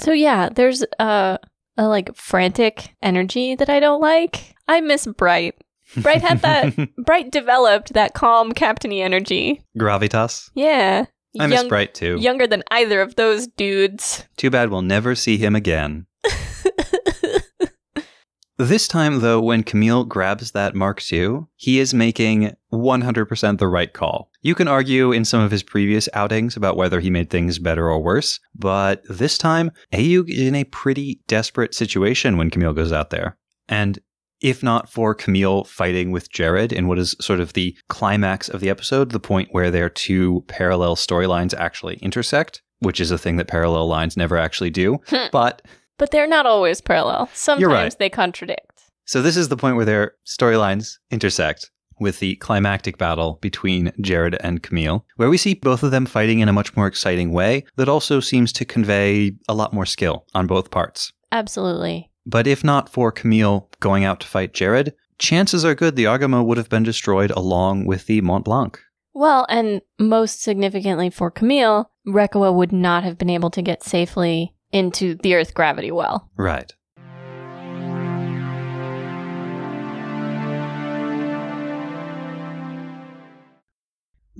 [0.00, 1.38] So yeah, there's uh,
[1.76, 4.54] a like frantic energy that I don't like.
[4.68, 5.56] I miss Bright.
[5.96, 6.88] Bright had that.
[7.04, 9.62] Bright developed that calm captainy energy.
[9.78, 10.50] Gravitas.
[10.54, 11.06] Yeah,
[11.38, 12.18] I miss Young- Bright too.
[12.20, 14.26] Younger than either of those dudes.
[14.36, 16.06] Too bad we'll never see him again.
[18.60, 23.90] This time, though, when Camille grabs that Mark II, he is making 100% the right
[23.90, 24.30] call.
[24.42, 27.88] You can argue in some of his previous outings about whether he made things better
[27.88, 32.92] or worse, but this time, Ayug is in a pretty desperate situation when Camille goes
[32.92, 33.38] out there.
[33.66, 33.98] And
[34.42, 38.60] if not for Camille fighting with Jared in what is sort of the climax of
[38.60, 43.36] the episode, the point where their two parallel storylines actually intersect, which is a thing
[43.36, 45.00] that parallel lines never actually do.
[45.06, 45.28] Hmm.
[45.32, 45.62] but
[46.00, 47.28] But they're not always parallel.
[47.34, 47.98] Sometimes right.
[47.98, 48.90] they contradict.
[49.04, 54.38] so this is the point where their storylines intersect with the climactic battle between Jared
[54.40, 57.66] and Camille, where we see both of them fighting in a much more exciting way
[57.76, 61.12] that also seems to convey a lot more skill on both parts.
[61.30, 62.10] Absolutely.
[62.24, 66.42] But if not for Camille going out to fight Jared, chances are good the Argama
[66.42, 68.80] would have been destroyed along with the Mont Blanc.
[69.12, 74.54] Well, and most significantly for Camille, Reccoa would not have been able to get safely
[74.72, 76.30] into the Earth gravity well.
[76.36, 76.72] Right.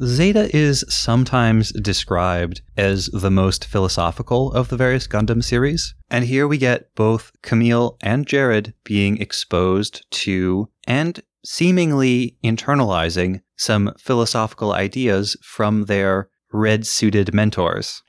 [0.03, 6.49] Zeta is sometimes described as the most philosophical of the various Gundam series, and here
[6.49, 15.37] we get both Camille and Jared being exposed to and seemingly internalizing some philosophical ideas
[15.43, 18.03] from their red suited mentors.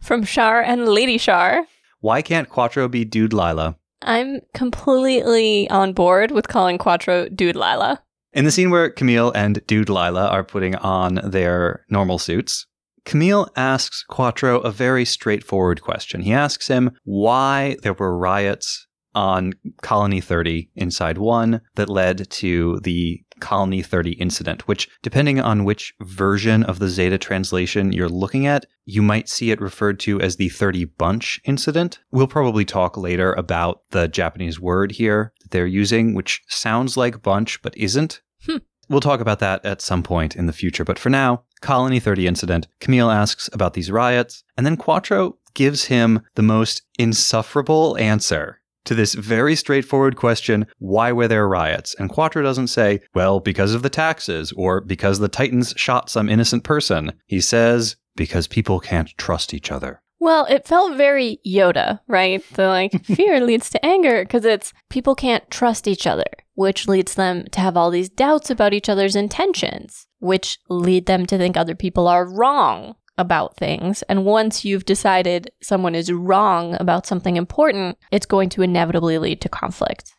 [0.00, 1.66] From Char and Lady Char.
[2.00, 3.76] Why can't Quattro be Dude Lila?
[4.02, 8.02] I'm completely on board with calling Quattro Dude Lila.
[8.32, 12.66] In the scene where Camille and Dude Lila are putting on their normal suits,
[13.04, 16.20] Camille asks Quattro a very straightforward question.
[16.20, 22.80] He asks him why there were riots on Colony 30 inside one that led to
[22.80, 28.46] the Colony 30 incident, which, depending on which version of the Zeta translation you're looking
[28.46, 32.00] at, you might see it referred to as the 30 bunch incident.
[32.10, 37.22] We'll probably talk later about the Japanese word here that they're using, which sounds like
[37.22, 38.20] bunch but isn't.
[38.46, 38.58] Hmm.
[38.88, 42.26] We'll talk about that at some point in the future, but for now, Colony 30
[42.26, 42.68] incident.
[42.80, 48.94] Camille asks about these riots, and then Quattro gives him the most insufferable answer to
[48.94, 51.94] this very straightforward question why were there riots?
[51.98, 56.28] And Quattro doesn't say, well, because of the taxes or because the Titans shot some
[56.28, 57.12] innocent person.
[57.26, 60.02] He says, because people can't trust each other.
[60.18, 62.44] Well, it felt very Yoda, right?
[62.52, 67.14] The like fear leads to anger because it's people can't trust each other, which leads
[67.14, 71.56] them to have all these doubts about each other's intentions, which lead them to think
[71.56, 74.02] other people are wrong about things.
[74.02, 79.40] And once you've decided someone is wrong about something important, it's going to inevitably lead
[79.42, 80.12] to conflict.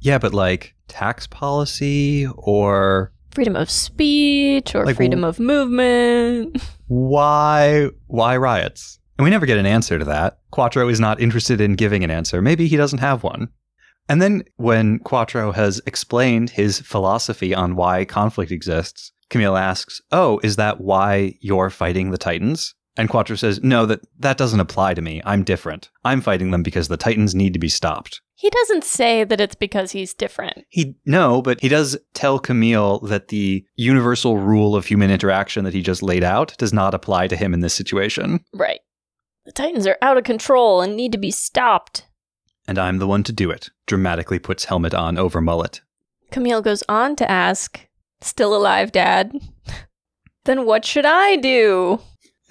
[0.00, 6.62] Yeah, but like tax policy or Freedom of speech or Like, freedom w- of movement.
[6.86, 9.00] why why riots?
[9.18, 10.38] And we never get an answer to that.
[10.50, 12.40] Quattro is not interested in giving an answer.
[12.40, 13.48] Maybe he doesn't have one.
[14.08, 20.38] And then when Quattro has explained his philosophy on why conflict exists, Camille asks, "Oh,
[20.44, 24.94] is that why you're fighting the Titans?" And Quattro says, "No, that that doesn't apply
[24.94, 25.20] to me.
[25.24, 25.90] I'm different.
[26.04, 29.56] I'm fighting them because the Titans need to be stopped." He doesn't say that it's
[29.56, 30.64] because he's different.
[30.68, 35.74] He no, but he does tell Camille that the universal rule of human interaction that
[35.74, 38.44] he just laid out does not apply to him in this situation.
[38.52, 38.82] Right.
[39.46, 42.06] The Titans are out of control and need to be stopped.
[42.68, 43.70] And I'm the one to do it.
[43.86, 45.80] Dramatically puts helmet on over mullet.
[46.30, 47.88] Camille goes on to ask,
[48.20, 49.32] Still alive, Dad?
[50.44, 52.00] then what should I do?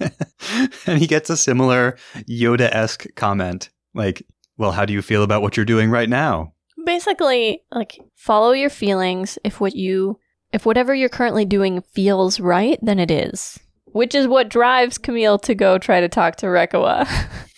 [0.86, 1.96] and he gets a similar
[2.28, 4.26] Yoda esque comment like,
[4.58, 6.52] Well, how do you feel about what you're doing right now?
[6.84, 9.38] Basically, like, follow your feelings.
[9.44, 10.18] If what you,
[10.52, 13.58] if whatever you're currently doing feels right, then it is.
[13.86, 17.08] Which is what drives Camille to go try to talk to Reccoa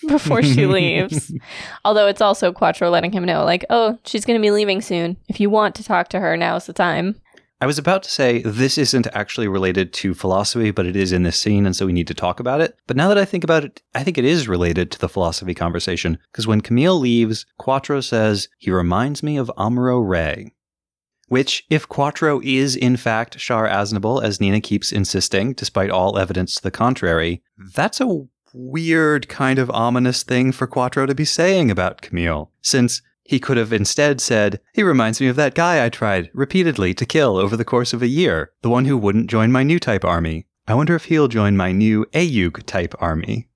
[0.09, 1.33] before she leaves.
[1.85, 5.17] Although it's also Quattro letting him know, like, oh, she's going to be leaving soon.
[5.29, 7.21] If you want to talk to her, now's the time.
[7.59, 11.23] I was about to say this isn't actually related to philosophy, but it is in
[11.23, 12.77] this scene, and so we need to talk about it.
[12.87, 15.55] But now that I think about it, I think it is related to the philosophy
[15.55, 20.53] conversation, because when Camille leaves, Quattro says, he reminds me of Amuro Ray.
[21.29, 26.57] Which, if Quattro is in fact Char Aznable, as Nina keeps insisting, despite all evidence
[26.57, 27.43] to the contrary,
[27.75, 33.01] that's a weird kind of ominous thing for Quattro to be saying about Camille, since
[33.29, 37.07] he could have instead said, He reminds me of that guy I tried repeatedly to
[37.07, 40.05] kill over the course of a year, the one who wouldn't join my new type
[40.05, 40.47] army.
[40.69, 43.49] I wonder if he'll join my new Ayug type army.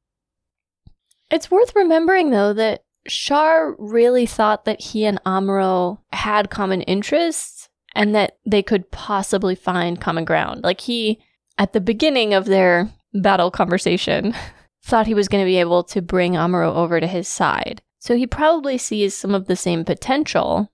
[1.31, 7.69] It's worth remembering, though, that Char really thought that he and Amuro had common interests
[7.95, 10.63] and that they could possibly find common ground.
[10.63, 11.21] Like, he,
[11.59, 14.35] at the beginning of their battle conversation,
[14.83, 17.83] thought he was going to be able to bring Amuro over to his side.
[18.01, 20.73] So he probably sees some of the same potential.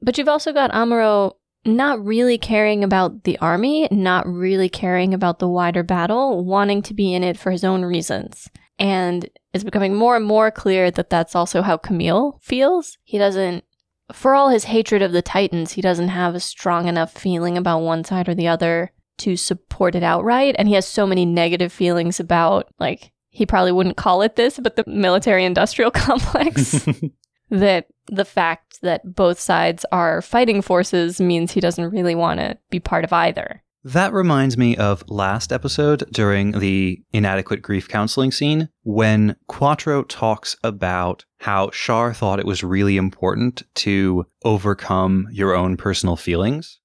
[0.00, 1.32] But you've also got Amuro
[1.64, 6.94] not really caring about the army, not really caring about the wider battle, wanting to
[6.94, 8.48] be in it for his own reasons.
[8.78, 12.96] And it's becoming more and more clear that that's also how Camille feels.
[13.02, 13.64] He doesn't,
[14.12, 17.80] for all his hatred of the Titans, he doesn't have a strong enough feeling about
[17.80, 20.54] one side or the other to support it outright.
[20.56, 24.58] And he has so many negative feelings about, like, he probably wouldn't call it this,
[24.58, 26.86] but the military industrial complex.
[27.50, 32.58] that the fact that both sides are fighting forces means he doesn't really want to
[32.70, 33.62] be part of either.
[33.84, 40.56] That reminds me of last episode during the inadequate grief counseling scene when Quattro talks
[40.64, 46.80] about how Char thought it was really important to overcome your own personal feelings.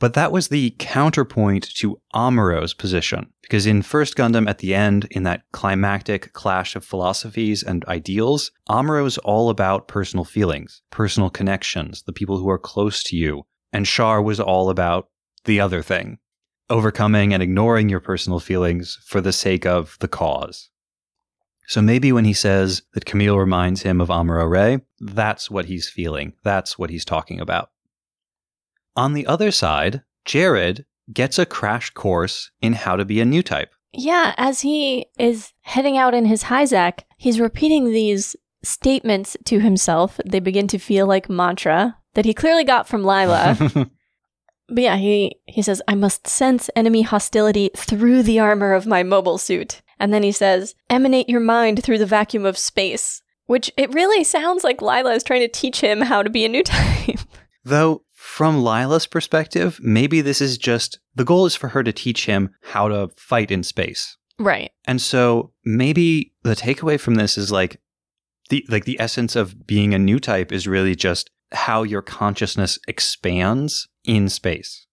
[0.00, 3.32] But that was the counterpoint to Amuro's position.
[3.42, 8.52] Because in First Gundam, at the end, in that climactic clash of philosophies and ideals,
[8.68, 13.46] Amuro's all about personal feelings, personal connections, the people who are close to you.
[13.72, 15.08] And Char was all about
[15.44, 16.18] the other thing,
[16.70, 20.70] overcoming and ignoring your personal feelings for the sake of the cause.
[21.66, 25.88] So maybe when he says that Camille reminds him of Amuro Ray, that's what he's
[25.88, 26.32] feeling.
[26.44, 27.70] That's what he's talking about.
[28.98, 33.44] On the other side, Jared gets a crash course in how to be a new
[33.44, 33.70] type.
[33.92, 38.34] Yeah, as he is heading out in his Hyzak, he's repeating these
[38.64, 40.18] statements to himself.
[40.26, 43.56] They begin to feel like mantra that he clearly got from Lila.
[44.68, 49.04] but yeah, he, he says, I must sense enemy hostility through the armor of my
[49.04, 49.80] mobile suit.
[50.00, 54.24] And then he says, emanate your mind through the vacuum of space, Which it really
[54.24, 57.20] sounds like Lila is trying to teach him how to be a new type.
[57.64, 62.26] Though, from Lila's perspective, maybe this is just the goal is for her to teach
[62.26, 64.16] him how to fight in space.
[64.38, 64.70] right.
[64.86, 67.80] And so maybe the takeaway from this is like
[68.50, 72.78] the like the essence of being a new type is really just how your consciousness
[72.86, 74.86] expands in space.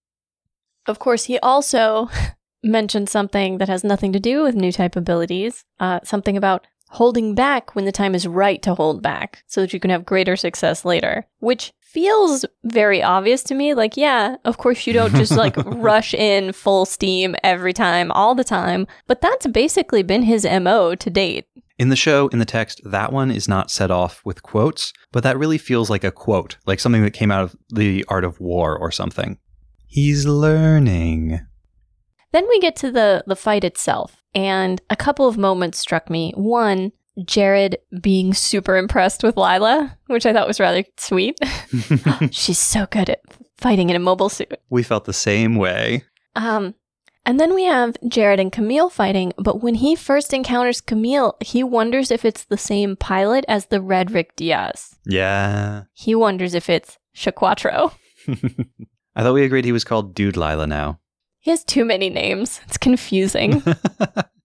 [0.86, 2.08] Of course, he also
[2.64, 7.34] mentioned something that has nothing to do with new type abilities, uh, something about holding
[7.34, 10.36] back when the time is right to hold back so that you can have greater
[10.36, 13.72] success later, which feels very obvious to me.
[13.72, 18.34] Like, yeah, of course, you don't just like rush in full steam every time, all
[18.34, 21.46] the time, but that's basically been his MO to date.
[21.78, 25.22] In the show, in the text, that one is not set off with quotes, but
[25.22, 28.40] that really feels like a quote, like something that came out of the art of
[28.40, 29.38] war or something.
[29.86, 31.40] He's learning.
[32.32, 36.34] Then we get to the the fight itself, and a couple of moments struck me.
[36.36, 36.92] One,
[37.24, 41.38] Jared being super impressed with Lila, which I thought was rather sweet.
[42.30, 43.20] She's so good at
[43.56, 44.52] fighting in a mobile suit.
[44.70, 46.04] we felt the same way.
[46.34, 46.74] Um,
[47.24, 51.64] and then we have Jared and Camille fighting, but when he first encounters Camille, he
[51.64, 54.96] wonders if it's the same pilot as the Red Rick Dias.
[55.06, 55.84] Yeah.
[55.94, 57.92] He wonders if it's Shaquatro.
[59.16, 61.00] I thought we agreed he was called Dude Lila now.
[61.40, 62.60] He has too many names.
[62.66, 63.62] It's confusing.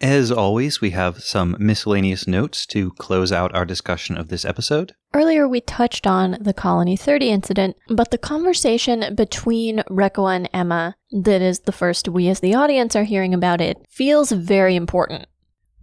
[0.00, 4.94] As always, we have some miscellaneous notes to close out our discussion of this episode.
[5.12, 10.94] Earlier, we touched on the Colony 30 incident, but the conversation between Reccoa and Emma,
[11.10, 15.26] that is the first we as the audience are hearing about it, feels very important.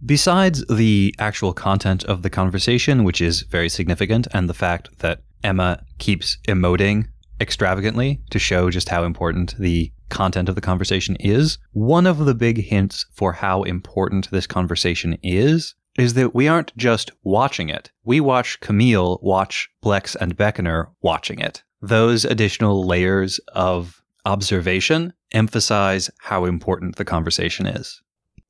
[0.04, 5.20] Besides the actual content of the conversation, which is very significant, and the fact that
[5.44, 7.08] Emma keeps emoting
[7.38, 12.34] extravagantly to show just how important the content of the conversation is, one of the
[12.34, 17.90] big hints for how important this conversation is is that we aren't just watching it.
[18.04, 21.62] We watch Camille watch Blex and Beckner watching it.
[21.80, 28.02] Those additional layers of observation emphasize how important the conversation is.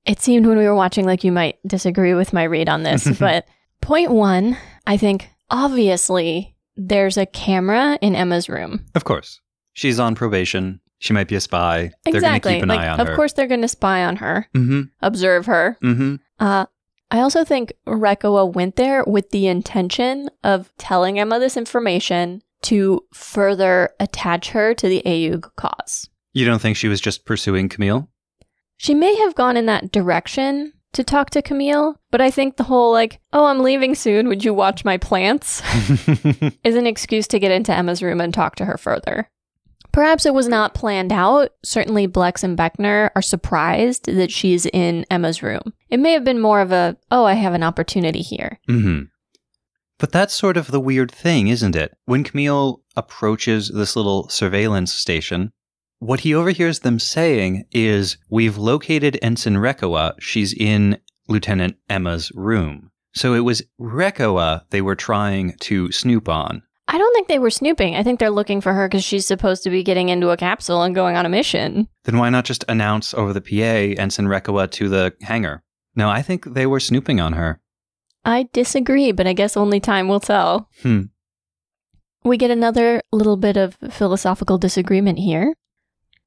[0.05, 3.09] It seemed when we were watching like you might disagree with my read on this,
[3.19, 3.47] but
[3.81, 8.85] point one, I think obviously there's a camera in Emma's room.
[8.95, 9.41] Of course.
[9.73, 10.81] She's on probation.
[10.99, 11.90] She might be a spy.
[12.05, 12.55] They're exactly.
[12.55, 13.16] keep an like, eye on of her.
[13.16, 14.82] course, they're going to spy on her, Mm-hmm.
[15.03, 15.76] observe her.
[15.82, 16.16] Mm-hmm.
[16.40, 16.66] Uh,
[17.11, 23.05] I also think Reccoa went there with the intention of telling Emma this information to
[23.12, 26.09] further attach her to the Ayug cause.
[26.32, 28.09] You don't think she was just pursuing Camille?
[28.78, 32.64] She may have gone in that direction to talk to Camille, but I think the
[32.64, 35.62] whole like, oh, I'm leaving soon, would you watch my plants?
[36.64, 39.30] is an excuse to get into Emma's room and talk to her further.
[39.97, 41.53] Perhaps it was not planned out.
[41.64, 45.72] Certainly, Blex and Beckner are surprised that she's in Emma's room.
[45.88, 48.61] It may have been more of a, oh, I have an opportunity here.
[48.68, 49.05] mm-hmm.
[49.99, 51.97] But that's sort of the weird thing, isn't it?
[52.05, 55.51] When Camille approaches this little surveillance station,
[55.99, 60.12] what he overhears them saying is, We've located Ensign Reccoa.
[60.18, 62.90] She's in Lieutenant Emma's room.
[63.14, 66.64] So it was Reccoa they were trying to snoop on.
[66.89, 67.97] I don't think they were snooping.
[67.97, 70.82] I think they're looking for her because she's supposed to be getting into a capsule
[70.82, 71.89] and going on a mission.
[72.05, 75.62] Then why not just announce over the PA and send Reccoa to the hangar?
[75.97, 77.61] No, I think they were snooping on her.
[78.24, 80.68] I disagree, but I guess only time will tell.
[80.82, 81.03] Hmm.
[82.22, 85.55] We get another little bit of philosophical disagreement here.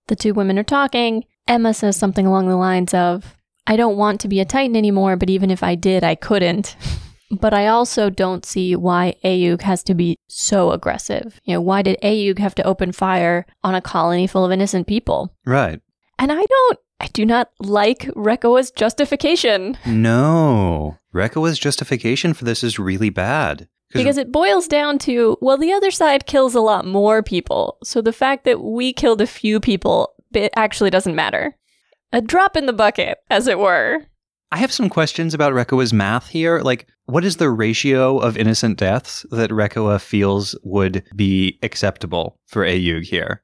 [0.08, 1.26] The two women are talking.
[1.48, 3.36] Emma says something along the lines of,
[3.68, 6.76] I don't want to be a Titan anymore, but even if I did, I couldn't.
[7.32, 11.40] but I also don't see why Ayug has to be so aggressive.
[11.44, 14.88] You know, why did Ayug have to open fire on a colony full of innocent
[14.88, 15.34] people?
[15.46, 15.82] Right.
[16.18, 20.98] And I don't, I do not like Reccoa's justification No.
[21.14, 23.68] Reccoa's justification for this is really bad.
[23.94, 27.78] because it boils down to, well, the other side kills a lot more people.
[27.84, 31.56] So the fact that we killed a few people, it actually doesn't matter.
[32.12, 34.06] A drop in the bucket, as it were.
[34.52, 36.60] I have some questions about Reccoa's math here.
[36.60, 42.66] Like, what is the ratio of innocent deaths that Reccoa feels would be acceptable for
[42.66, 43.44] Ayug here?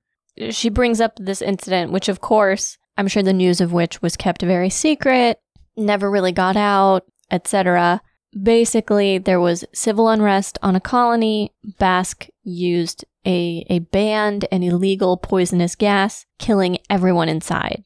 [0.49, 4.17] She brings up this incident, which, of course, I'm sure the news of which was
[4.17, 5.39] kept very secret,
[5.77, 8.01] never really got out, etc.
[8.41, 11.53] Basically, there was civil unrest on a colony.
[11.77, 17.83] Bask used a, a banned and illegal poisonous gas, killing everyone inside.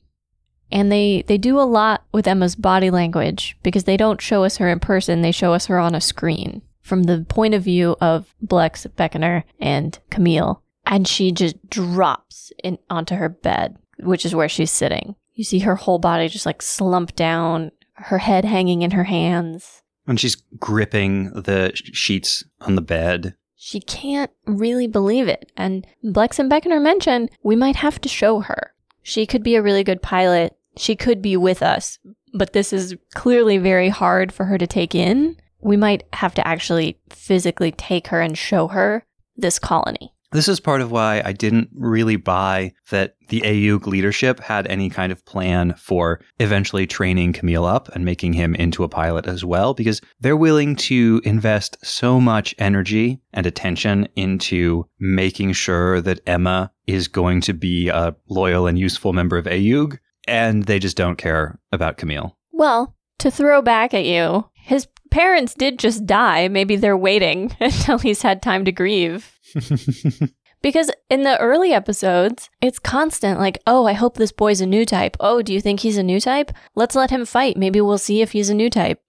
[0.72, 4.58] And they, they do a lot with Emma's body language because they don't show us
[4.58, 7.96] her in person, they show us her on a screen from the point of view
[8.02, 10.64] of Blex, Beckner, and Camille.
[10.86, 15.16] And she just drops in, onto her bed, which is where she's sitting.
[15.34, 19.84] You see her whole body just like slump down, her head hanging in her hands.
[20.08, 23.36] And she's gripping the sheets on the bed.
[23.56, 25.52] She can't really believe it.
[25.56, 28.74] And Blex and Beckner mention we might have to show her.
[29.04, 30.56] She could be a really good pilot.
[30.80, 32.00] She could be with us,
[32.34, 35.36] but this is clearly very hard for her to take in.
[35.60, 39.06] We might have to actually physically take her and show her
[39.36, 40.14] this colony.
[40.32, 44.90] This is part of why I didn't really buy that the AUG leadership had any
[44.90, 49.44] kind of plan for eventually training Camille up and making him into a pilot as
[49.44, 56.22] well, because they're willing to invest so much energy and attention into making sure that
[56.26, 59.98] Emma is going to be a loyal and useful member of AUG,
[60.30, 62.38] and they just don't care about Camille.
[62.52, 66.48] Well, to throw back at you, his parents did just die.
[66.48, 69.34] Maybe they're waiting until he's had time to grieve.
[70.62, 74.86] Because in the early episodes, it's constant like, oh, I hope this boy's a new
[74.86, 75.16] type.
[75.20, 76.52] Oh, do you think he's a new type?
[76.76, 77.56] Let's let him fight.
[77.56, 79.02] Maybe we'll see if he's a new type.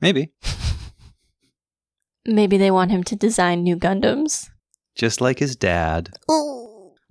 [0.00, 0.30] Maybe.
[2.26, 4.50] Maybe they want him to design new Gundams.
[4.94, 6.10] Just like his dad.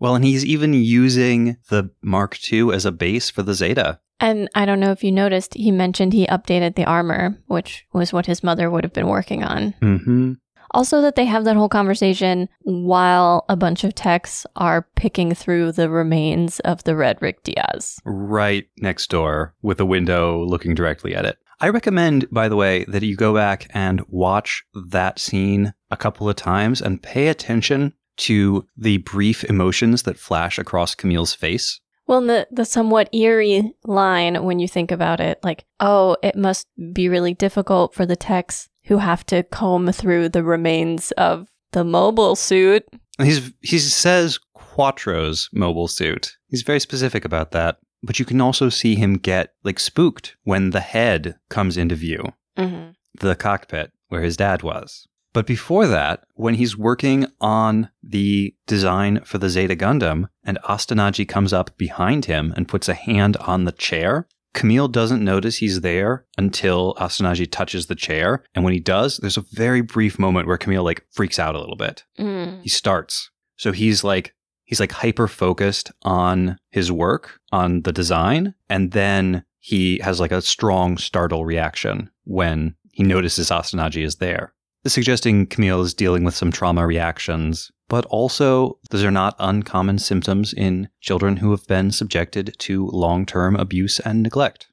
[0.03, 4.01] Well, and he's even using the Mark II as a base for the Zeta.
[4.19, 8.11] And I don't know if you noticed, he mentioned he updated the armor, which was
[8.11, 9.73] what his mother would have been working on.
[9.81, 10.33] Mm-hmm.
[10.71, 15.71] Also, that they have that whole conversation while a bunch of techs are picking through
[15.71, 17.97] the remains of the Red Rick Dias.
[18.03, 21.37] Right next door with a window looking directly at it.
[21.61, 26.27] I recommend, by the way, that you go back and watch that scene a couple
[26.27, 31.79] of times and pay attention to the brief emotions that flash across Camille's face.
[32.07, 36.67] Well, the the somewhat eerie line when you think about it, like, oh, it must
[36.93, 41.83] be really difficult for the techs who have to comb through the remains of the
[41.85, 42.83] mobile suit.
[43.21, 46.35] He's he says Quattro's mobile suit.
[46.49, 47.77] He's very specific about that.
[48.05, 52.33] But you can also see him get like spooked when the head comes into view,
[52.57, 52.89] Mm-hmm.
[53.19, 55.07] the cockpit where his dad was.
[55.33, 61.27] But before that, when he's working on the design for the Zeta Gundam and Astonaige
[61.27, 65.81] comes up behind him and puts a hand on the chair, Camille doesn't notice he's
[65.81, 68.43] there until Astonaige touches the chair.
[68.53, 71.59] And when he does, there's a very brief moment where Camille like freaks out a
[71.59, 72.03] little bit.
[72.19, 72.61] Mm.
[72.61, 73.31] He starts.
[73.57, 79.43] So he's like he's like hyper focused on his work, on the design, and then
[79.59, 84.53] he has like a strong startle reaction when he notices Astonaige is there.
[84.85, 90.53] Suggesting Camille is dealing with some trauma reactions, but also those are not uncommon symptoms
[90.53, 94.67] in children who have been subjected to long term abuse and neglect.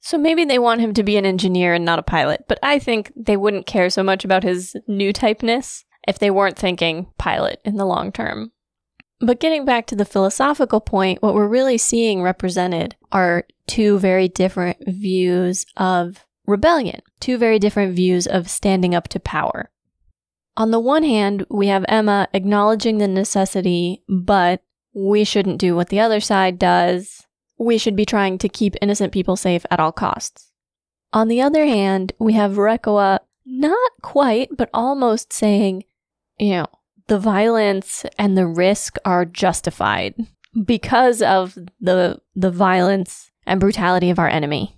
[0.00, 2.78] So maybe they want him to be an engineer and not a pilot, but I
[2.78, 7.60] think they wouldn't care so much about his new typeness if they weren't thinking pilot
[7.64, 8.52] in the long term.
[9.20, 14.28] But getting back to the philosophical point, what we're really seeing represented are two very
[14.28, 19.70] different views of rebellion, two very different views of standing up to power.
[20.56, 25.90] On the one hand, we have Emma acknowledging the necessity, but we shouldn't do what
[25.90, 27.26] the other side does.
[27.58, 30.50] We should be trying to keep innocent people safe at all costs.
[31.12, 35.84] On the other hand, we have Reccoa not quite, but almost saying,
[36.38, 36.66] you know,
[37.06, 40.14] the violence and the risk are justified
[40.64, 44.77] because of the the violence and brutality of our enemy.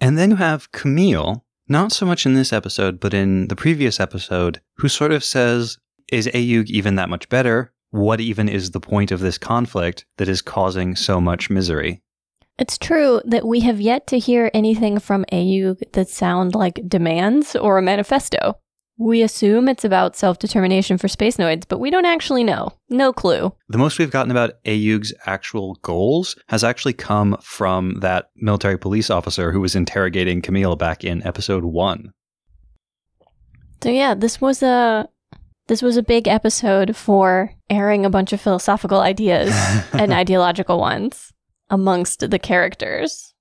[0.00, 4.00] And then you have Camille, not so much in this episode, but in the previous
[4.00, 5.78] episode, who sort of says,
[6.12, 7.72] Is Ayug even that much better?
[7.90, 12.02] What even is the point of this conflict that is causing so much misery?
[12.58, 17.54] It's true that we have yet to hear anything from Ayug that sound like demands
[17.54, 18.58] or a manifesto.
[19.00, 22.72] We assume it's about self determination for space noids, but we don't actually know.
[22.88, 23.54] No clue.
[23.68, 29.08] The most we've gotten about Ayug's actual goals has actually come from that military police
[29.08, 32.12] officer who was interrogating Camille back in episode one.
[33.82, 35.08] So yeah, this was a
[35.68, 39.50] this was a big episode for airing a bunch of philosophical ideas
[39.92, 41.32] and ideological ones
[41.70, 43.32] amongst the characters.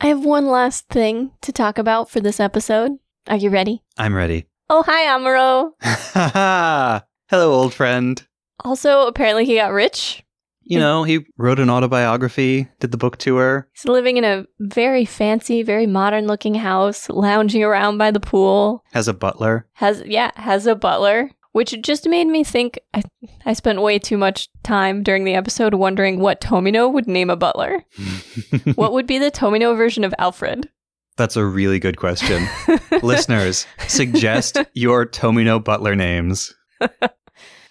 [0.00, 2.98] I have one last thing to talk about for this episode.
[3.28, 3.82] Are you ready?
[3.96, 4.46] I'm ready.
[4.68, 5.72] Oh, hi, Amuro.
[7.30, 8.26] Hello, old friend.
[8.64, 10.24] Also, apparently he got rich.
[10.68, 13.68] You know, he wrote an autobiography, did the book tour.
[13.72, 18.82] He's living in a very fancy, very modern looking house, lounging around by the pool.
[18.92, 19.68] Has a butler.
[19.74, 23.04] Has, yeah, has a butler, which just made me think I,
[23.44, 27.36] I spent way too much time during the episode wondering what Tomino would name a
[27.36, 27.84] butler.
[28.74, 30.68] what would be the Tomino version of Alfred?
[31.16, 32.46] That's a really good question.
[33.02, 36.54] Listeners, suggest your Tomino butler names.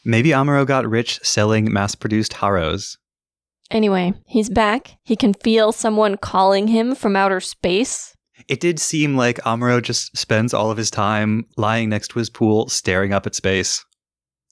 [0.03, 2.97] Maybe Amuro got rich selling mass produced Haros.
[3.71, 4.97] Anyway, he's back.
[5.03, 8.15] He can feel someone calling him from outer space.
[8.47, 12.29] It did seem like Amuro just spends all of his time lying next to his
[12.29, 13.83] pool, staring up at space,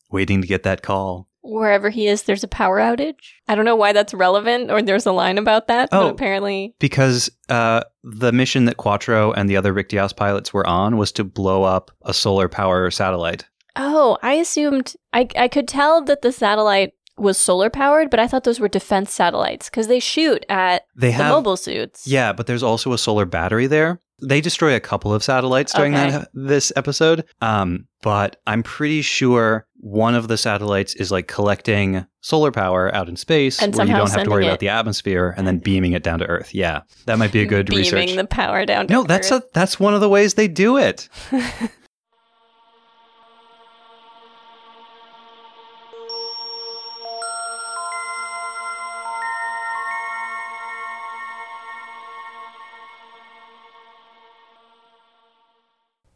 [0.10, 1.28] waiting to get that call.
[1.44, 3.34] Wherever he is, there's a power outage.
[3.48, 6.06] I don't know why that's relevant or there's a line about that, Oh.
[6.08, 6.74] but apparently.
[6.80, 11.12] Because uh, the mission that Quattro and the other Rick Dias pilots were on was
[11.14, 13.46] to blow up a solar power satellite.
[13.76, 14.94] Oh, I assumed.
[15.12, 18.68] I, I could tell that the satellite was solar powered, but I thought those were
[18.68, 22.08] defense satellites because they shoot at They the have mobile suits.
[22.08, 24.00] Yeah, but there's also a solar battery there.
[24.28, 26.12] They destroy a couple of satellites during Okay.
[26.12, 27.26] that this episode.
[27.42, 33.10] Um, but I'm pretty sure one of the satellites is like collecting solar power out
[33.10, 35.58] in space And where you don't have to worry it- about the atmosphere and then
[35.60, 36.54] beaming it down to Earth.
[36.54, 36.82] Yeah.
[37.06, 38.00] That might be a good beaming research.
[38.08, 38.88] Beaming the power down.
[38.88, 39.00] To Earth.
[39.02, 39.44] no, that's Earth.
[39.44, 41.10] a that's one of the ways they do it.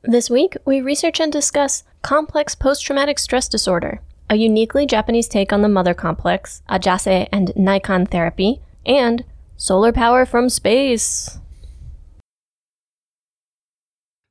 [0.09, 3.99] This week, we research and discuss complex post traumatic stress disorder,
[4.29, 9.25] a uniquely Japanese take on the mother complex, Ajase and Naikan therapy, and
[9.57, 11.39] solar power from space.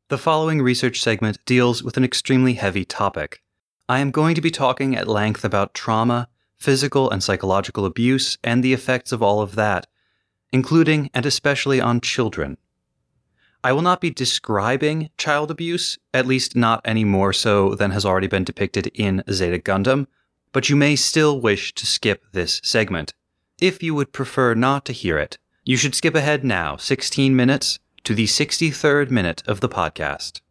[0.09, 3.43] The following research segment deals with an extremely heavy topic.
[3.87, 8.65] I am going to be talking at length about trauma, physical and psychological abuse, and
[8.65, 9.87] the effects of all of that,
[10.55, 12.57] including and especially on children.
[13.67, 18.05] I will not be describing child abuse, at least not any more so than has
[18.05, 20.07] already been depicted in Zeta Gundam,
[20.53, 23.13] but you may still wish to skip this segment.
[23.61, 27.81] If you would prefer not to hear it, you should skip ahead now 16 minutes
[28.05, 30.43] to the 63rd minute of the podcast.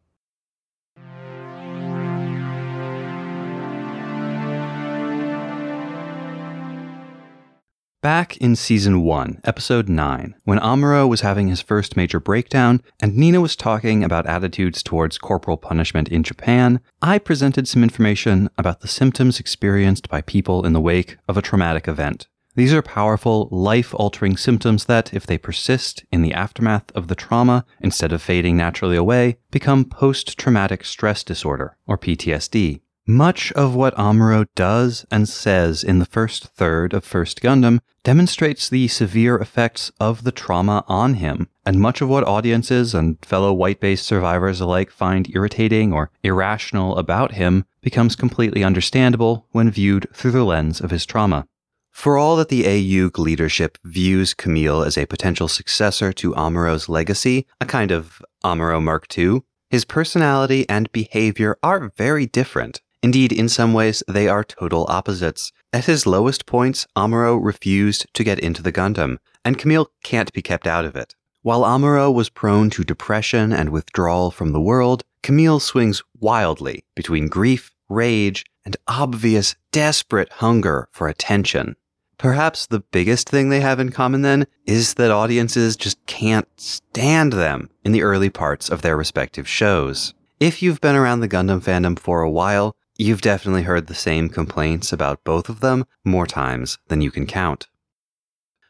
[8.06, 13.18] Back in season 1, episode 9, when Amuro was having his first major breakdown and
[13.18, 18.82] Nina was talking about attitudes towards corporal punishment in Japan, I presented some information about
[18.82, 22.28] the symptoms experienced by people in the wake of a traumatic event.
[22.53, 27.16] These are powerful, life altering symptoms that, if they persist in the aftermath of the
[27.16, 32.82] trauma instead of fading naturally away, become post traumatic stress disorder, or PTSD.
[33.08, 38.68] Much of what Amuro does and says in the first third of First Gundam demonstrates
[38.68, 43.53] the severe effects of the trauma on him, and much of what audiences and fellow
[43.53, 50.08] white based survivors alike find irritating or irrational about him becomes completely understandable when viewed
[50.12, 51.47] through the lens of his trauma.
[51.91, 57.45] For all that the AUG leadership views Camille as a potential successor to Amuro's legacy,
[57.62, 62.82] a kind of Amuro Mark II, his personality and behavior are very different.
[63.06, 65.51] Indeed, in some ways, they are total opposites.
[65.72, 70.41] At his lowest points, Amuro refused to get into the Gundam, and Camille can't be
[70.41, 71.14] kept out of it.
[71.43, 77.28] While Amuro was prone to depression and withdrawal from the world, Camille swings wildly between
[77.28, 81.76] grief, rage, and obvious, desperate hunger for attention.
[82.18, 87.34] Perhaps the biggest thing they have in common then is that audiences just can't stand
[87.34, 90.16] them in the early parts of their respective shows.
[90.39, 94.29] If you've been around the Gundam fandom for a while, you've definitely heard the same
[94.29, 97.67] complaints about both of them more times than you can count.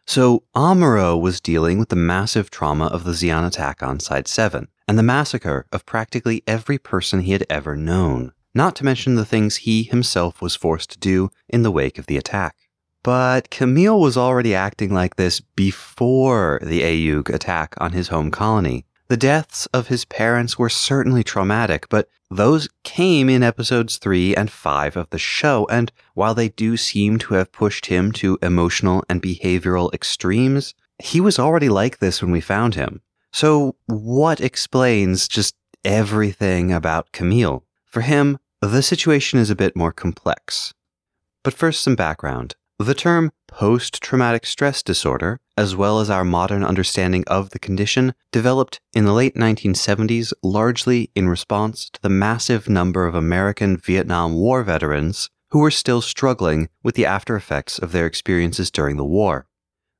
[0.08, 4.68] So, Amuro was dealing with the massive trauma of the Zeon attack on Side 7,
[4.88, 9.26] and the massacre of practically every person he had ever known, not to mention the
[9.26, 12.56] things he himself was forced to do in the wake of the attack.
[13.04, 18.86] But Camille was already acting like this before the Ayug attack on his home colony.
[19.08, 24.50] The deaths of his parents were certainly traumatic, but those came in episodes 3 and
[24.50, 29.04] 5 of the show, and while they do seem to have pushed him to emotional
[29.08, 33.02] and behavioral extremes, he was already like this when we found him.
[33.32, 37.64] So, what explains just everything about Camille?
[37.86, 40.74] For him, the situation is a bit more complex.
[41.44, 42.56] But first, some background.
[42.80, 48.14] The term post traumatic stress disorder, as well as our modern understanding of the condition,
[48.32, 54.36] developed in the late 1970s largely in response to the massive number of American Vietnam
[54.36, 59.06] War veterans who were still struggling with the after effects of their experiences during the
[59.06, 59.48] war.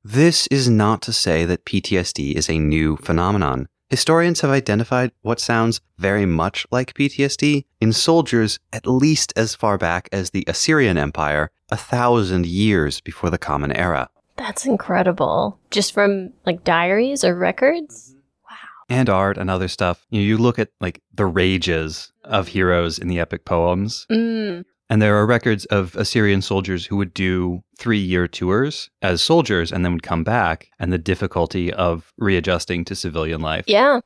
[0.04, 3.68] This is not to say that PTSD is a new phenomenon.
[3.88, 9.78] Historians have identified what sounds very much like PTSD in soldiers at least as far
[9.78, 14.10] back as the Assyrian Empire, a thousand years before the Common Era.
[14.36, 15.58] That's incredible.
[15.70, 18.14] Just from like diaries or records?
[18.48, 18.56] Wow.
[18.88, 20.06] And art and other stuff.
[20.10, 24.06] You, know, you look at like the rages of heroes in the epic poems.
[24.10, 24.64] Mm.
[24.88, 29.72] And there are records of Assyrian soldiers who would do three year tours as soldiers
[29.72, 33.64] and then would come back, and the difficulty of readjusting to civilian life.
[33.66, 34.00] Yeah.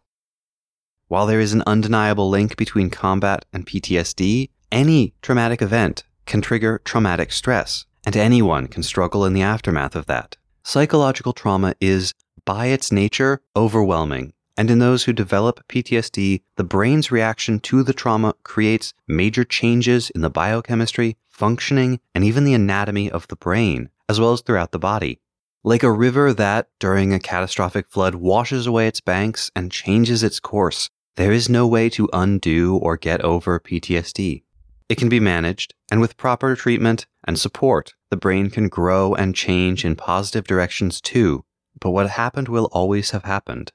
[1.08, 6.80] While there is an undeniable link between combat and PTSD, any traumatic event can trigger
[6.84, 10.36] traumatic stress, and anyone can struggle in the aftermath of that.
[10.62, 14.32] Psychological trauma is, by its nature, overwhelming.
[14.56, 20.10] And in those who develop PTSD, the brain's reaction to the trauma creates major changes
[20.10, 24.72] in the biochemistry, functioning, and even the anatomy of the brain, as well as throughout
[24.72, 25.20] the body.
[25.64, 30.40] Like a river that, during a catastrophic flood, washes away its banks and changes its
[30.40, 34.42] course, there is no way to undo or get over PTSD.
[34.88, 39.34] It can be managed, and with proper treatment and support, the brain can grow and
[39.34, 41.44] change in positive directions too.
[41.80, 43.72] But what happened will always have happened.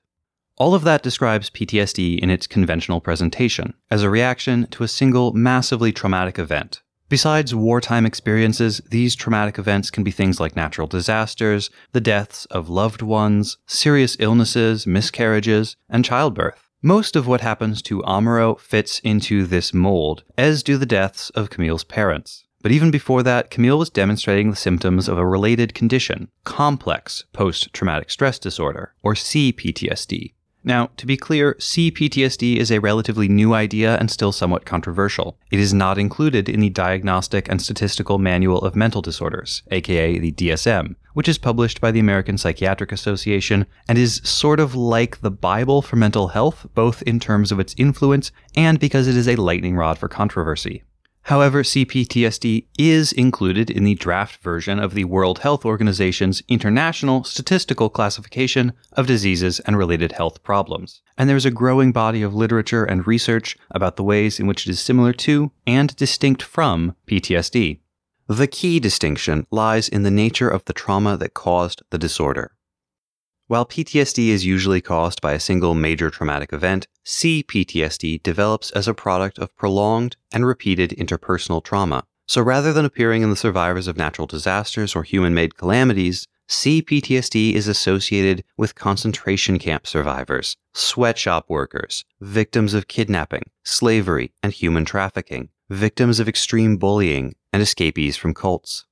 [0.57, 5.33] All of that describes PTSD in its conventional presentation, as a reaction to a single
[5.33, 6.81] massively traumatic event.
[7.09, 12.69] Besides wartime experiences, these traumatic events can be things like natural disasters, the deaths of
[12.69, 16.69] loved ones, serious illnesses, miscarriages, and childbirth.
[16.81, 21.49] Most of what happens to Amuro fits into this mold, as do the deaths of
[21.49, 22.44] Camille's parents.
[22.66, 27.72] But even before that, Camille was demonstrating the symptoms of a related condition, complex post
[27.74, 30.34] traumatic stress disorder, or CPTSD.
[30.63, 35.38] Now, to be clear, CPTSD is a relatively new idea and still somewhat controversial.
[35.51, 40.32] It is not included in the Diagnostic and Statistical Manual of Mental Disorders, aka the
[40.32, 45.30] DSM, which is published by the American Psychiatric Association and is sort of like the
[45.30, 49.36] Bible for mental health, both in terms of its influence and because it is a
[49.36, 50.82] lightning rod for controversy.
[51.26, 57.89] However, CPTSD is included in the draft version of the World Health Organization's International Statistical
[57.89, 61.01] Classification of Diseases and Related Health Problems.
[61.17, 64.67] And there is a growing body of literature and research about the ways in which
[64.67, 67.80] it is similar to and distinct from PTSD.
[68.28, 72.51] The key distinction lies in the nature of the trauma that caused the disorder.
[73.47, 78.93] While PTSD is usually caused by a single major traumatic event, CPTSD develops as a
[78.95, 82.05] product of prolonged and repeated interpersonal trauma.
[82.25, 87.53] So rather than appearing in the survivors of natural disasters or human made calamities, CPTSD
[87.53, 95.49] is associated with concentration camp survivors, sweatshop workers, victims of kidnapping, slavery, and human trafficking,
[95.69, 98.85] victims of extreme bullying, and escapees from cults.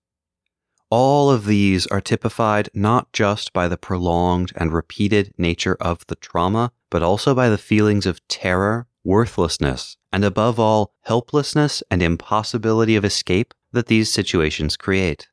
[0.95, 6.15] All of these are typified not just by the prolonged and repeated nature of the
[6.15, 12.95] trauma, but also by the feelings of terror, worthlessness, and above all, helplessness and impossibility
[12.95, 15.29] of escape that these situations create.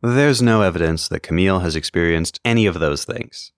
[0.00, 3.52] There's no evidence that Camille has experienced any of those things.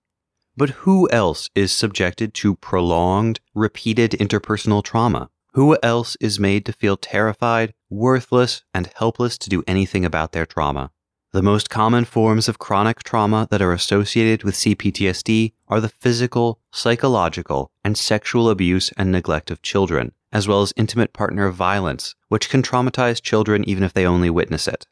[0.56, 5.30] But who else is subjected to prolonged, repeated interpersonal trauma?
[5.52, 10.44] Who else is made to feel terrified, worthless, and helpless to do anything about their
[10.44, 10.90] trauma?
[11.32, 16.58] The most common forms of chronic trauma that are associated with CPTSD are the physical,
[16.72, 22.50] psychological, and sexual abuse and neglect of children, as well as intimate partner violence, which
[22.50, 24.88] can traumatize children even if they only witness it.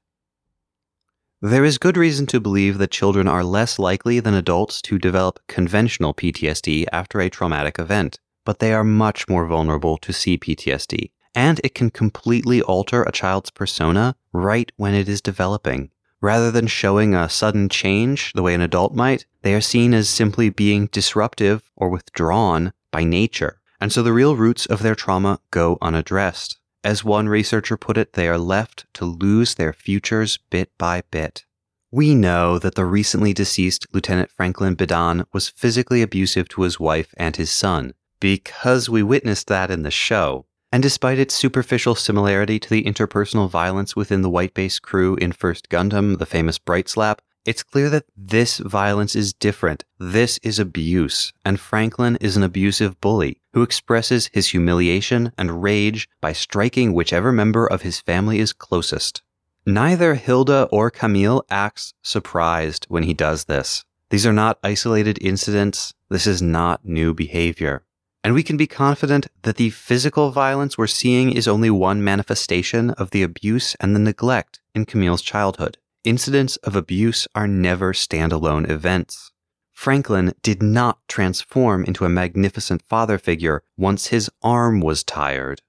[1.43, 5.41] There is good reason to believe that children are less likely than adults to develop
[5.49, 11.61] conventional PTSD after a traumatic event, but they are much more vulnerable to CPTSD, and
[11.64, 15.91] it can completely alter a child's persona right when it is developing.
[16.21, 20.09] Rather than showing a sudden change the way an adult might, they are seen as
[20.09, 23.61] simply being disruptive or withdrawn by nature.
[23.81, 26.59] And so the real roots of their trauma go unaddressed.
[26.83, 31.45] As one researcher put it, they are left to lose their futures bit by bit.
[31.91, 37.14] We know that the recently deceased Lieutenant Franklin Bidan was physically abusive to his wife
[37.16, 40.47] and his son because we witnessed that in the show.
[40.71, 45.33] And despite its superficial similarity to the interpersonal violence within the White Base crew in
[45.33, 49.85] First Gundam, the famous Bright Slap, it's clear that this violence is different.
[49.99, 56.07] This is abuse, and Franklin is an abusive bully who expresses his humiliation and rage
[56.21, 59.23] by striking whichever member of his family is closest.
[59.64, 63.87] Neither Hilda or Camille acts surprised when he does this.
[64.11, 65.95] These are not isolated incidents.
[66.11, 67.85] This is not new behavior.
[68.25, 72.91] And we can be confident that the physical violence we're seeing is only one manifestation
[72.91, 75.79] of the abuse and the neglect in Camille's childhood.
[76.05, 79.31] Incidents of abuse are never standalone events.
[79.73, 85.62] Franklin did not transform into a magnificent father figure once his arm was tired.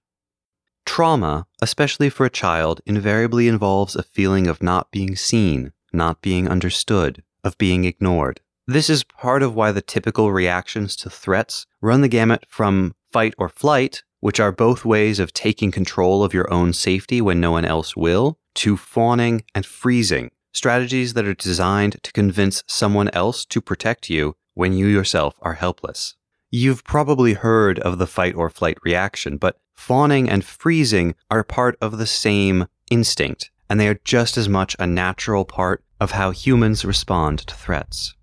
[0.86, 6.48] Trauma, especially for a child, invariably involves a feeling of not being seen, not being
[6.48, 8.42] understood, of being ignored.
[8.70, 13.34] This is part of why the typical reactions to threats run the gamut from fight
[13.40, 17.50] or flight, which are both ways of taking control of your own safety when no
[17.50, 23.44] one else will, to fawning and freezing, strategies that are designed to convince someone else
[23.46, 26.16] to protect you when you yourself are helpless.
[26.52, 31.76] You've probably heard of the fight or flight reaction, but fawning and freezing are part
[31.82, 36.30] of the same instinct, and they are just as much a natural part of how
[36.30, 38.14] humans respond to threats.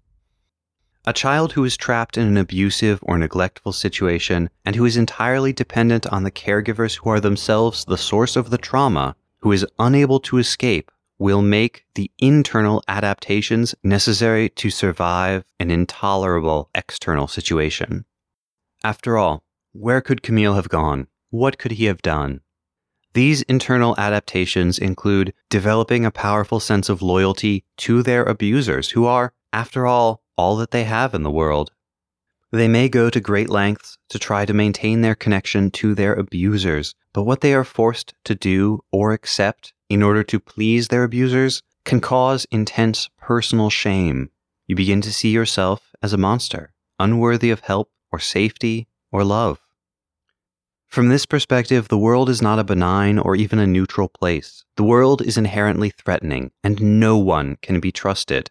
[1.09, 5.52] A child who is trapped in an abusive or neglectful situation and who is entirely
[5.52, 10.18] dependent on the caregivers who are themselves the source of the trauma, who is unable
[10.18, 18.04] to escape, will make the internal adaptations necessary to survive an intolerable external situation.
[18.82, 21.07] After all, where could Camille have gone?
[21.30, 22.40] What could he have done?
[23.14, 29.32] These internal adaptations include developing a powerful sense of loyalty to their abusers, who are,
[29.52, 31.72] after all, all that they have in the world.
[32.53, 36.95] They may go to great lengths to try to maintain their connection to their abusers,
[37.12, 41.62] but what they are forced to do or accept in order to please their abusers
[41.84, 44.30] can cause intense personal shame.
[44.66, 49.61] You begin to see yourself as a monster, unworthy of help or safety or love.
[50.89, 54.64] From this perspective, the world is not a benign or even a neutral place.
[54.76, 58.51] The world is inherently threatening, and no one can be trusted.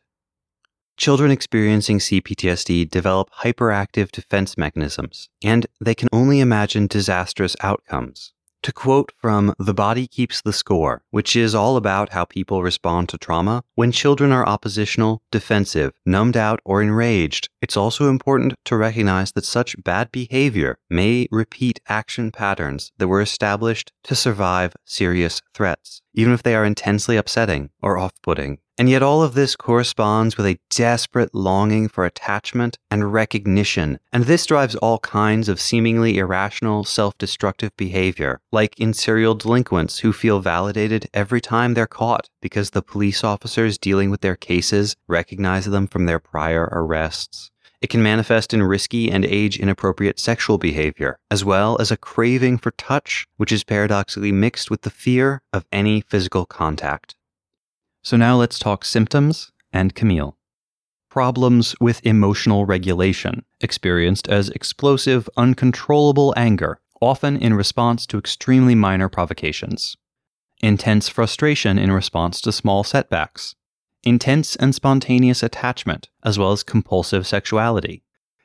[0.98, 8.32] Children experiencing CPTSD develop hyperactive defense mechanisms, and they can only imagine disastrous outcomes.
[8.64, 13.10] To quote from The Body Keeps the Score, which is all about how people respond
[13.10, 18.78] to trauma, when children are oppositional, defensive, numbed out, or enraged, it's also important to
[18.78, 25.42] recognize that such bad behavior may repeat action patterns that were established to survive serious
[25.54, 28.60] threats, even if they are intensely upsetting or off putting.
[28.78, 34.00] And yet, all of this corresponds with a desperate longing for attachment and recognition.
[34.12, 40.00] And this drives all kinds of seemingly irrational, self destructive behavior, like in serial delinquents
[40.00, 44.98] who feel validated every time they're caught because the police officers dealing with their cases
[45.08, 47.52] recognize them from their prior arrests.
[47.82, 52.58] It can manifest in risky and age inappropriate sexual behavior, as well as a craving
[52.58, 57.16] for touch, which is paradoxically mixed with the fear of any physical contact.
[58.06, 60.38] So now let's talk symptoms and Camille.
[61.10, 69.10] Problems with emotional regulation, experienced as explosive, uncontrollable anger, often in response to extremely minor
[69.10, 69.98] provocations.
[70.62, 73.56] Intense frustration in response to small setbacks.
[74.04, 78.04] Intense and spontaneous attachment, as well as compulsive sexuality.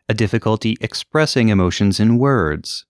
[0.09, 2.87] A difficulty expressing emotions in words.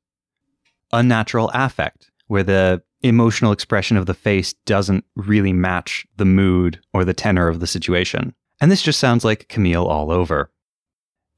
[0.93, 7.05] Unnatural affect, where the emotional expression of the face doesn't really match the mood or
[7.05, 8.35] the tenor of the situation.
[8.61, 10.51] And this just sounds like Camille all over.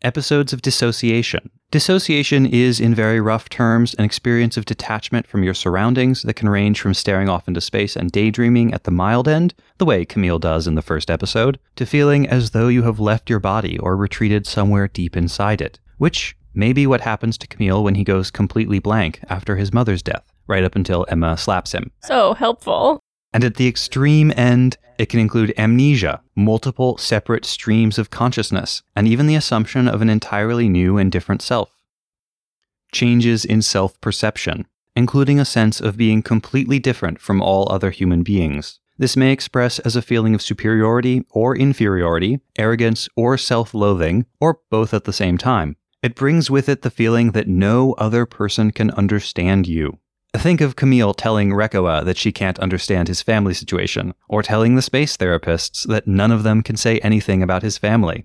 [0.03, 1.51] Episodes of dissociation.
[1.71, 6.49] Dissociation is, in very rough terms, an experience of detachment from your surroundings that can
[6.49, 10.41] range from staring off into space and daydreaming at the mild end, the way Camille
[10.41, 13.97] does in the first episode, to feeling as though you have left your body or
[13.97, 18.33] retreated somewhere deep inside it, which may be what happens to Camille when he goes
[18.33, 21.91] completely blank after his mother's death right up until Emma slaps him.
[22.03, 23.01] So helpful.
[23.33, 29.09] And at the extreme end, it can include amnesia, multiple separate streams of consciousness, and
[29.09, 31.71] even the assumption of an entirely new and different self.
[32.93, 38.23] Changes in self perception, including a sense of being completely different from all other human
[38.23, 38.81] beings.
[38.99, 44.61] This may express as a feeling of superiority or inferiority, arrogance or self loathing, or
[44.71, 45.77] both at the same time.
[46.03, 49.99] It brings with it the feeling that no other person can understand you,
[50.35, 54.83] Think of Camille telling Reccoa that she can't understand his family situation, or telling the
[54.83, 58.25] space therapists that none of them can say anything about his family.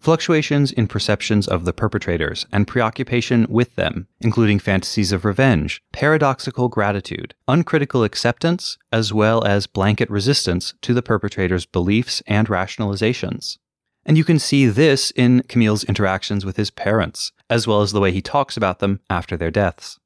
[0.00, 6.68] Fluctuations in perceptions of the perpetrators and preoccupation with them, including fantasies of revenge, paradoxical
[6.68, 13.58] gratitude, uncritical acceptance, as well as blanket resistance to the perpetrator's beliefs and rationalizations.
[14.04, 18.00] And you can see this in Camille's interactions with his parents, as well as the
[18.00, 20.00] way he talks about them after their deaths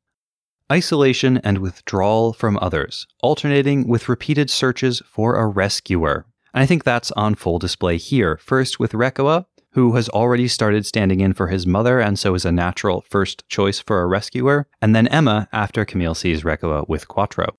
[0.70, 6.26] isolation and withdrawal from others, alternating with repeated searches for a rescuer.
[6.52, 8.36] And I think that's on full display here.
[8.38, 12.46] First with Reccoa, who has already started standing in for his mother and so is
[12.46, 17.08] a natural first choice for a rescuer, and then Emma after Camille sees Reccoa with
[17.08, 17.56] Quattro.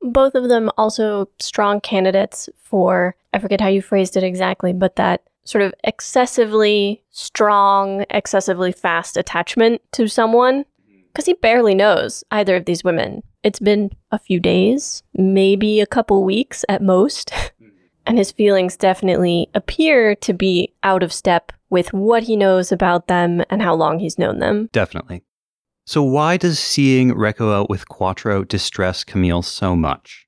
[0.00, 4.96] Both of them also strong candidates for, I forget how you phrased it exactly, but
[4.96, 10.64] that sort of excessively strong, excessively fast attachment to someone
[11.16, 13.22] because he barely knows either of these women.
[13.42, 17.68] It's been a few days, maybe a couple weeks at most, mm-hmm.
[18.04, 23.08] and his feelings definitely appear to be out of step with what he knows about
[23.08, 24.68] them and how long he's known them.
[24.72, 25.22] Definitely.
[25.86, 30.25] So, why does seeing Reccoa out with Quattro distress Camille so much?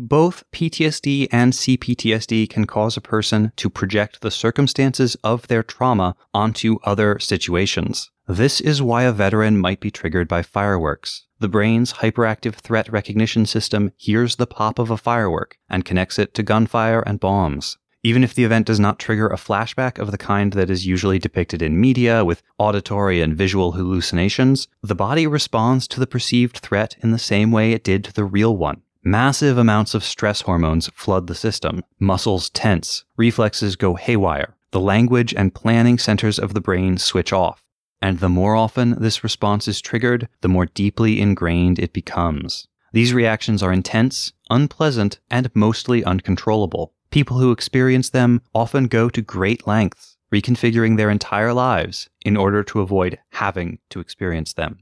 [0.00, 6.14] Both PTSD and CPTSD can cause a person to project the circumstances of their trauma
[6.32, 8.08] onto other situations.
[8.28, 11.26] This is why a veteran might be triggered by fireworks.
[11.40, 16.32] The brain's hyperactive threat recognition system hears the pop of a firework and connects it
[16.34, 17.76] to gunfire and bombs.
[18.04, 21.18] Even if the event does not trigger a flashback of the kind that is usually
[21.18, 26.94] depicted in media with auditory and visual hallucinations, the body responds to the perceived threat
[27.02, 28.82] in the same way it did to the real one.
[29.04, 31.84] Massive amounts of stress hormones flood the system.
[32.00, 37.62] Muscles tense, reflexes go haywire, the language and planning centers of the brain switch off.
[38.02, 42.66] And the more often this response is triggered, the more deeply ingrained it becomes.
[42.92, 46.92] These reactions are intense, unpleasant, and mostly uncontrollable.
[47.10, 52.62] People who experience them often go to great lengths, reconfiguring their entire lives in order
[52.64, 54.80] to avoid having to experience them.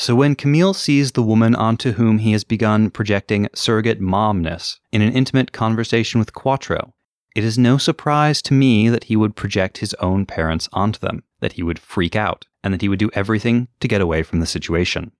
[0.00, 5.02] So when Camille sees the woman onto whom he has begun projecting surrogate momness in
[5.02, 6.94] an intimate conversation with Quattro,
[7.36, 11.22] it is no surprise to me that he would project his own parents onto them,
[11.40, 14.40] that he would freak out, and that he would do everything to get away from
[14.40, 15.12] the situation.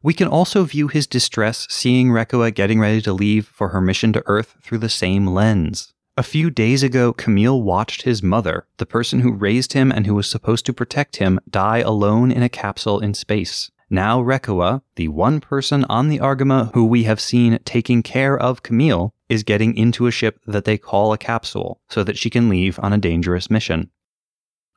[0.00, 4.12] We can also view his distress seeing Reccoa getting ready to leave for her mission
[4.12, 5.92] to Earth through the same lens.
[6.16, 10.14] A few days ago, Camille watched his mother, the person who raised him and who
[10.14, 13.72] was supposed to protect him, die alone in a capsule in space.
[13.94, 18.64] Now Reccoa, the one person on the Argama who we have seen taking care of
[18.64, 22.48] Camille, is getting into a ship that they call a capsule so that she can
[22.48, 23.92] leave on a dangerous mission.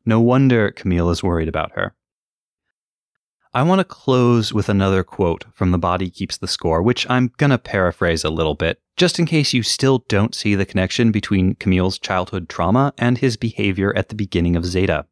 [0.05, 1.95] No wonder Camille is worried about her.
[3.55, 7.31] I want to close with another quote from The Body Keeps the Score, which I'm
[7.37, 11.11] going to paraphrase a little bit, just in case you still don't see the connection
[11.11, 15.07] between Camille's childhood trauma and his behavior at the beginning of Zeta.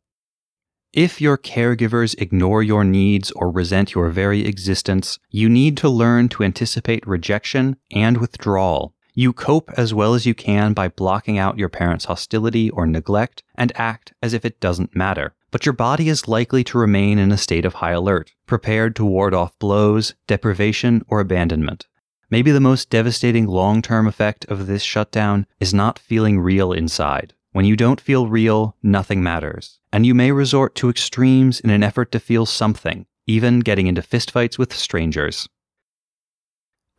[0.96, 6.30] If your caregivers ignore your needs or resent your very existence, you need to learn
[6.30, 8.93] to anticipate rejection and withdrawal.
[9.14, 13.43] You cope as well as you can by blocking out your parents' hostility or neglect
[13.56, 15.36] and act as if it doesn't matter.
[15.52, 19.06] But your body is likely to remain in a state of high alert, prepared to
[19.06, 21.88] ward off blows, deprivation, or abandonment.
[22.30, 27.34] Maybe the most devastating long term effect of this shutdown is not feeling real inside.
[27.56, 31.84] When you don't feel real, nothing matters, and you may resort to extremes in an
[31.84, 35.47] effort to feel something, even getting into fistfights with strangers.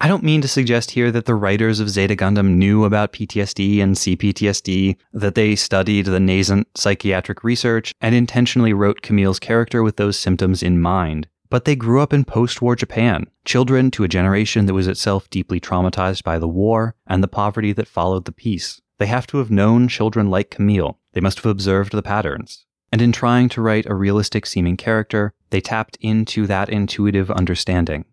[0.00, 3.82] I don't mean to suggest here that the writers of Zeta Gundam knew about PTSD
[3.82, 9.98] and CPTSD, that they studied the nascent psychiatric research and intentionally wrote Camille's character with
[9.98, 11.28] those symptoms in mind.
[11.50, 15.28] But they grew up in post war Japan, children to a generation that was itself
[15.28, 18.80] deeply traumatized by the war and the poverty that followed the peace.
[18.98, 20.98] They have to have known children like Camille.
[21.12, 22.64] They must have observed the patterns.
[22.92, 28.04] And in trying to write a realistic seeming character, they tapped into that intuitive understanding.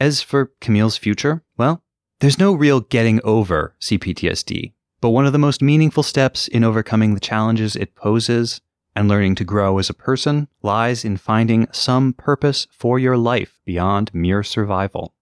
[0.00, 1.82] As for Camille's future, well,
[2.20, 7.14] there's no real getting over CPTSD, but one of the most meaningful steps in overcoming
[7.14, 8.60] the challenges it poses
[8.96, 13.60] and learning to grow as a person lies in finding some purpose for your life
[13.64, 15.14] beyond mere survival.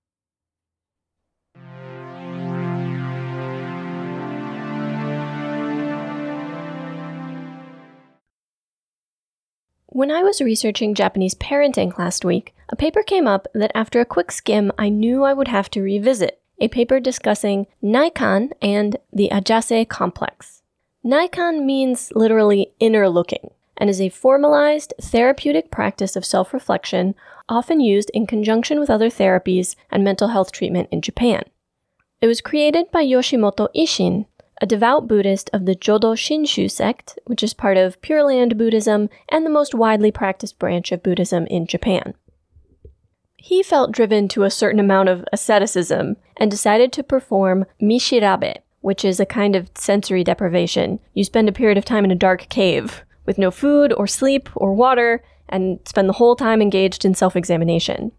[9.95, 14.07] When I was researching Japanese parenting last week, a paper came up that after a
[14.07, 16.41] quick skim, I knew I would have to revisit.
[16.61, 20.63] A paper discussing Naikan and the Ajase complex.
[21.05, 27.15] Naikan means literally inner looking and is a formalized therapeutic practice of self reflection
[27.47, 31.43] often used in conjunction with other therapies and mental health treatment in Japan.
[32.23, 34.25] It was created by Yoshimoto Ishin,
[34.63, 39.11] a devout Buddhist of the Jodo Shinshu sect, which is part of Pure Land Buddhism
[39.29, 42.15] and the most widely practiced branch of Buddhism in Japan.
[43.37, 49.05] He felt driven to a certain amount of asceticism and decided to perform mishirabe, which
[49.05, 51.01] is a kind of sensory deprivation.
[51.13, 54.49] You spend a period of time in a dark cave with no food or sleep
[54.55, 58.13] or water and spend the whole time engaged in self examination.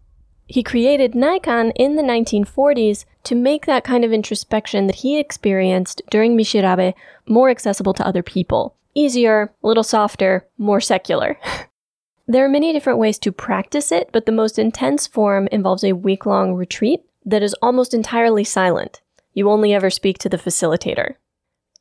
[0.46, 6.02] He created Naikan in the 1940s to make that kind of introspection that he experienced
[6.10, 6.94] during Mishirabe
[7.26, 8.76] more accessible to other people.
[8.94, 11.38] Easier, a little softer, more secular.
[12.28, 15.94] there are many different ways to practice it, but the most intense form involves a
[15.94, 19.00] week long retreat that is almost entirely silent.
[19.32, 21.14] You only ever speak to the facilitator.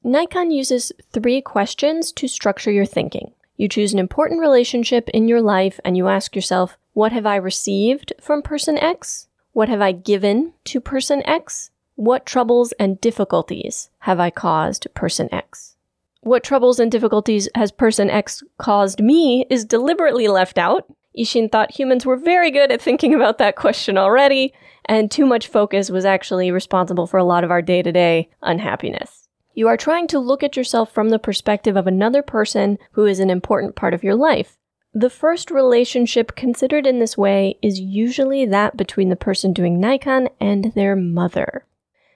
[0.03, 3.33] Naikan uses three questions to structure your thinking.
[3.55, 7.35] You choose an important relationship in your life and you ask yourself, what have I
[7.35, 9.27] received from person X?
[9.51, 11.69] What have I given to person X?
[11.95, 15.75] What troubles and difficulties have I caused person X?
[16.21, 20.85] What troubles and difficulties has person X caused me is deliberately left out.
[21.17, 24.53] Ishin thought humans were very good at thinking about that question already,
[24.85, 28.29] and too much focus was actually responsible for a lot of our day to day
[28.41, 29.22] unhappiness.
[29.55, 33.19] You are trying to look at yourself from the perspective of another person who is
[33.19, 34.57] an important part of your life.
[34.95, 40.29] The first relationship considered in this way is usually that between the person doing Naikan
[40.39, 41.65] and their mother.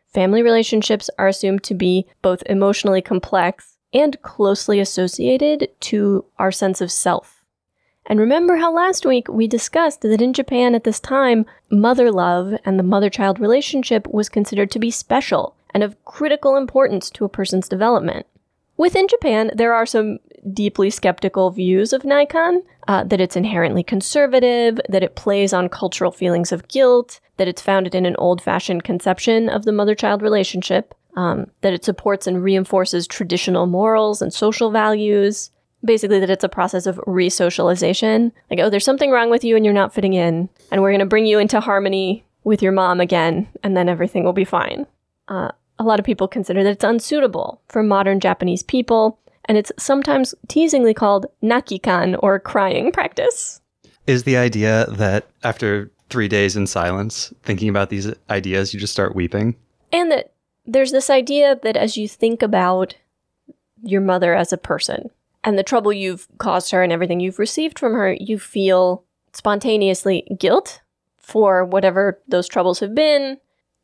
[0.08, 6.82] Family relationships are assumed to be both emotionally complex and closely associated to our sense
[6.82, 7.44] of self.
[8.08, 12.54] And remember how last week we discussed that in Japan at this time, mother love
[12.64, 17.24] and the mother child relationship was considered to be special and of critical importance to
[17.24, 18.26] a person's development.
[18.78, 20.18] Within Japan, there are some
[20.52, 26.10] deeply skeptical views of Naikan uh, that it's inherently conservative, that it plays on cultural
[26.10, 30.24] feelings of guilt, that it's founded in an old fashioned conception of the mother child
[30.24, 35.52] relationship, um, that it supports and reinforces traditional morals and social values.
[35.86, 38.32] Basically, that it's a process of re socialization.
[38.50, 41.02] Like, oh, there's something wrong with you and you're not fitting in, and we're going
[41.02, 44.88] to bring you into harmony with your mom again, and then everything will be fine.
[45.28, 49.72] Uh, a lot of people consider that it's unsuitable for modern Japanese people, and it's
[49.78, 53.62] sometimes teasingly called nakikan or crying practice.
[54.06, 58.94] Is the idea that after three days in silence, thinking about these ideas, you just
[58.94, 59.56] start weeping?
[59.92, 60.34] And that
[60.66, 62.96] there's this idea that as you think about
[63.84, 65.10] your mother as a person
[65.44, 69.04] and the trouble you've caused her and everything you've received from her, you feel
[69.34, 70.82] spontaneously guilt
[71.18, 73.38] for whatever those troubles have been,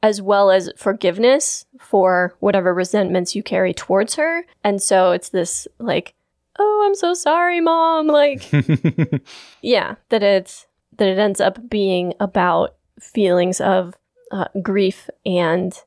[0.03, 4.45] as well as forgiveness for whatever resentments you carry towards her.
[4.61, 6.13] And so it's this like,
[6.59, 8.07] oh, I'm so sorry, mom.
[8.07, 8.43] Like,
[9.61, 13.95] yeah, that it's that it ends up being about feelings of
[14.29, 15.81] uh, grief and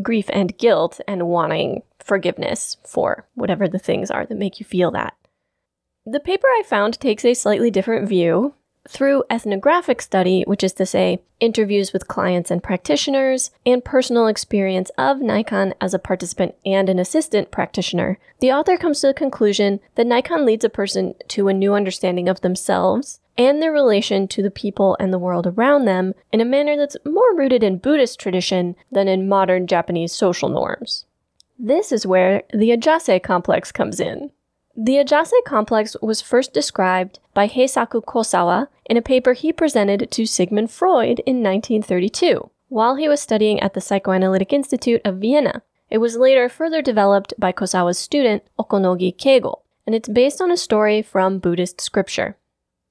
[0.00, 4.92] grief and guilt and wanting forgiveness for whatever the things are that make you feel
[4.92, 5.14] that.
[6.06, 8.54] The paper I found takes a slightly different view
[8.88, 14.90] through ethnographic study, which is to say, interviews with clients and practitioners, and personal experience
[14.96, 19.80] of Naikan as a participant and an assistant practitioner, the author comes to the conclusion
[19.94, 24.42] that Naikan leads a person to a new understanding of themselves and their relation to
[24.42, 28.18] the people and the world around them in a manner that's more rooted in Buddhist
[28.18, 31.04] tradition than in modern Japanese social norms.
[31.58, 34.30] This is where the Ajase complex comes in.
[34.78, 40.26] The Ajase complex was first described by Heisaku Kosawa in a paper he presented to
[40.26, 45.62] Sigmund Freud in 1932 while he was studying at the Psychoanalytic Institute of Vienna.
[45.88, 50.58] It was later further developed by Kosawa's student Okonogi Keigo, and it's based on a
[50.58, 52.36] story from Buddhist scripture.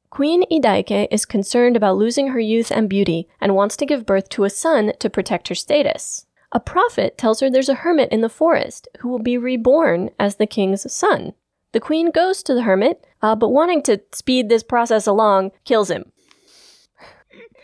[0.09, 4.29] Queen Idaike is concerned about losing her youth and beauty and wants to give birth
[4.29, 6.25] to a son to protect her status.
[6.51, 10.37] A prophet tells her there's a hermit in the forest who will be reborn as
[10.37, 11.33] the king's son.
[11.75, 15.91] The queen goes to the hermit, uh, but wanting to speed this process along, kills
[15.91, 16.09] him.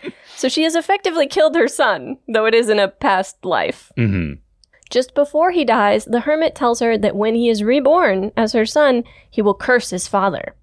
[0.36, 3.90] so she has effectively killed her son, though it is in a past life.
[3.98, 4.42] Mm-hmm.
[4.90, 8.66] Just before he dies, the hermit tells her that when he is reborn as her
[8.66, 10.56] son, he will curse his father.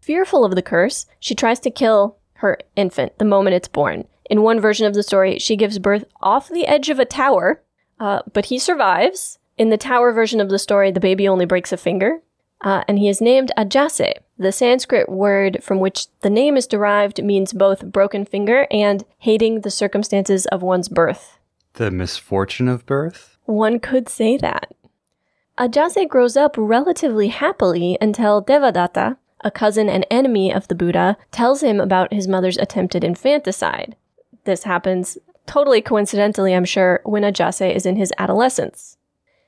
[0.00, 4.02] Fearful of the curse, she tries to kill her infant the moment it's born.
[4.28, 7.62] In one version of the story, she gives birth off the edge of a tower,
[8.00, 9.38] uh, but he survives.
[9.56, 12.18] In the tower version of the story, the baby only breaks a finger,
[12.64, 14.14] uh, and he is named Ajase.
[14.38, 19.60] The Sanskrit word from which the name is derived means both broken finger and hating
[19.60, 21.38] the circumstances of one's birth.
[21.74, 23.36] The misfortune of birth?
[23.44, 24.74] One could say that.
[25.58, 31.62] Ajase grows up relatively happily until Devadatta, a cousin and enemy of the Buddha, tells
[31.62, 33.94] him about his mother's attempted infanticide.
[34.44, 38.96] This happens totally coincidentally, I'm sure, when Ajase is in his adolescence.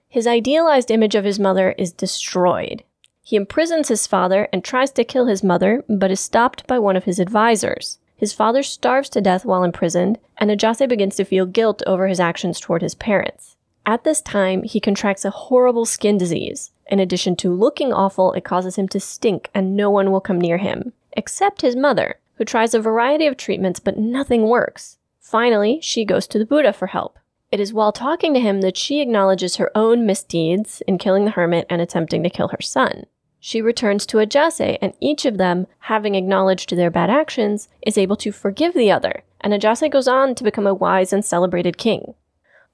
[0.08, 2.84] His idealized image of his mother is destroyed.
[3.28, 6.94] He imprisons his father and tries to kill his mother, but is stopped by one
[6.94, 7.98] of his advisors.
[8.16, 12.20] His father starves to death while imprisoned, and Ajase begins to feel guilt over his
[12.20, 13.56] actions toward his parents.
[13.84, 16.70] At this time, he contracts a horrible skin disease.
[16.86, 20.40] In addition to looking awful, it causes him to stink and no one will come
[20.40, 24.98] near him, except his mother, who tries a variety of treatments but nothing works.
[25.18, 27.18] Finally, she goes to the Buddha for help.
[27.50, 31.32] It is while talking to him that she acknowledges her own misdeeds in killing the
[31.32, 33.06] hermit and attempting to kill her son.
[33.46, 38.16] She returns to Ajase, and each of them, having acknowledged their bad actions, is able
[38.16, 42.14] to forgive the other, and Ajase goes on to become a wise and celebrated king.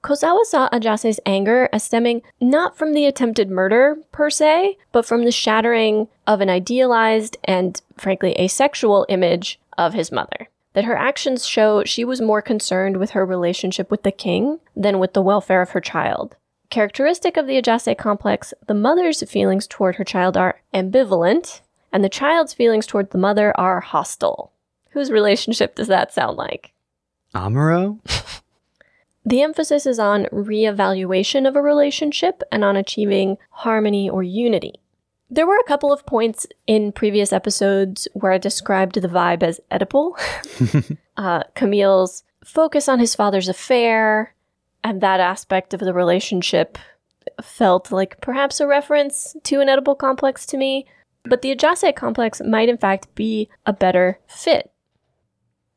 [0.03, 5.25] Kosawa saw Ajase's anger as stemming not from the attempted murder per se, but from
[5.25, 10.49] the shattering of an idealized and frankly asexual image of his mother.
[10.73, 14.97] That her actions show she was more concerned with her relationship with the king than
[14.97, 16.35] with the welfare of her child.
[16.73, 22.09] Characteristic of the Ajase complex, the mother's feelings toward her child are ambivalent, and the
[22.09, 24.51] child's feelings toward the mother are hostile.
[24.89, 26.73] Whose relationship does that sound like?
[27.35, 27.99] Amuro?
[29.25, 34.73] The emphasis is on reevaluation of a relationship and on achieving harmony or unity.
[35.29, 39.61] There were a couple of points in previous episodes where I described the vibe as
[39.71, 40.97] Oedipal.
[41.17, 44.32] uh, Camille's focus on his father's affair
[44.83, 46.77] and that aspect of the relationship
[47.41, 50.85] felt like perhaps a reference to an edible complex to me,
[51.23, 54.71] but the Ajase complex might in fact be a better fit.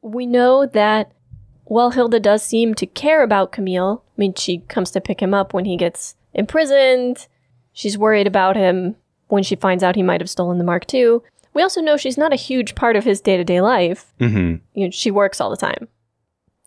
[0.03, 1.13] We know that
[1.65, 5.35] while Hilda does seem to care about Camille, I mean, she comes to pick him
[5.35, 7.27] up when he gets imprisoned,
[7.73, 8.97] she's worried about him
[9.29, 11.19] when she finds out he might have stolen the Mark II.
[11.55, 14.13] We also know she's not a huge part of his day to day life.
[14.21, 14.57] Mm-hmm.
[14.75, 15.89] You know, she works all the time.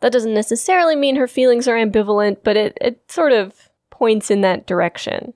[0.01, 4.41] That doesn't necessarily mean her feelings are ambivalent, but it, it sort of points in
[4.41, 5.33] that direction.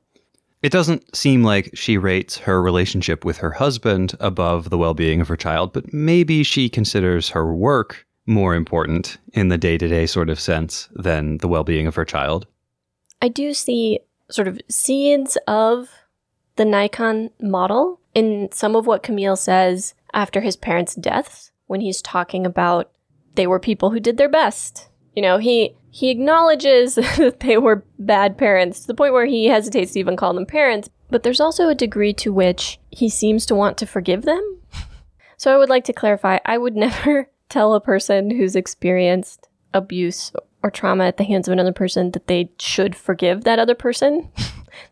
[0.61, 5.19] It doesn't seem like she rates her relationship with her husband above the well being
[5.19, 9.87] of her child, but maybe she considers her work more important in the day to
[9.89, 12.47] day sort of sense than the well being of her child.
[13.21, 13.99] I do see
[14.29, 15.89] sort of seeds of
[16.55, 22.01] the Naikan model in some of what Camille says after his parents' deaths when he's
[22.01, 22.91] talking about
[23.35, 24.89] they were people who did their best.
[25.15, 29.45] You know, he he acknowledges that they were bad parents to the point where he
[29.45, 33.45] hesitates to even call them parents, but there's also a degree to which he seems
[33.45, 34.59] to want to forgive them.
[35.35, 40.31] So I would like to clarify, I would never tell a person who's experienced abuse
[40.61, 44.29] or trauma at the hands of another person that they should forgive that other person.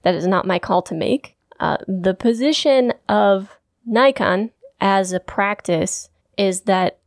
[0.02, 1.38] that is not my call to make.
[1.60, 3.58] Uh, the position of
[3.90, 4.52] Naikan
[4.82, 6.98] as a practice is that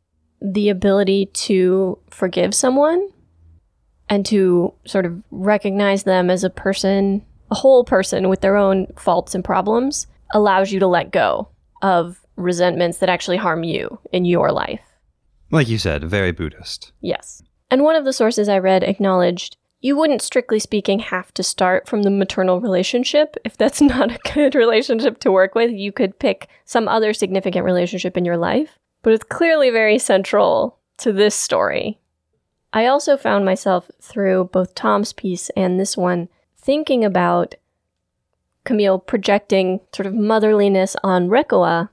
[0.40, 3.08] the ability to forgive someone
[4.08, 8.86] and to sort of recognize them as a person, a whole person with their own
[8.96, 11.48] faults and problems, allows you to let go
[11.82, 14.80] of resentments that actually harm you in your life.
[15.50, 16.92] Like you said, very Buddhist.
[17.00, 17.42] Yes.
[17.70, 21.86] And one of the sources I read acknowledged you wouldn't, strictly speaking, have to start
[21.86, 23.36] from the maternal relationship.
[23.44, 27.66] If that's not a good relationship to work with, you could pick some other significant
[27.66, 28.78] relationship in your life.
[29.04, 32.00] But it's clearly very central to this story.
[32.72, 37.54] I also found myself through both Tom's piece and this one thinking about
[38.64, 41.90] Camille projecting sort of motherliness on Reccoa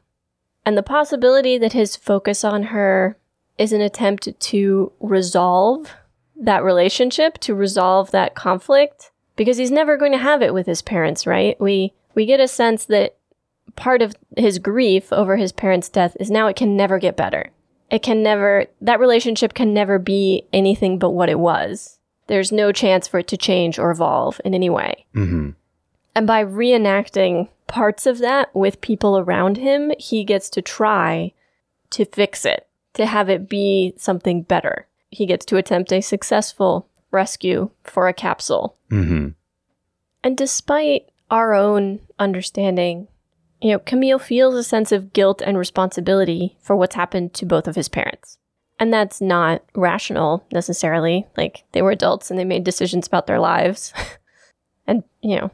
[0.65, 3.17] and the possibility that his focus on her
[3.57, 5.91] is an attempt to resolve
[6.35, 10.81] that relationship, to resolve that conflict, because he's never going to have it with his
[10.81, 11.59] parents, right?
[11.59, 13.17] We we get a sense that
[13.75, 17.51] part of his grief over his parents' death is now it can never get better.
[17.89, 21.99] It can never that relationship can never be anything but what it was.
[22.27, 25.05] There's no chance for it to change or evolve in any way.
[25.15, 25.51] Mm-hmm.
[26.15, 31.33] And by reenacting parts of that with people around him, he gets to try
[31.91, 36.88] to fix it, to have it be something better he gets to attempt a successful
[37.11, 38.77] rescue for a capsule.
[38.89, 39.29] Mm-hmm.
[40.23, 43.07] And despite our own understanding,
[43.61, 47.67] you know, Camille feels a sense of guilt and responsibility for what's happened to both
[47.67, 48.38] of his parents.
[48.79, 51.27] And that's not rational necessarily.
[51.38, 53.93] Like, they were adults and they made decisions about their lives.
[54.88, 55.51] and, you know,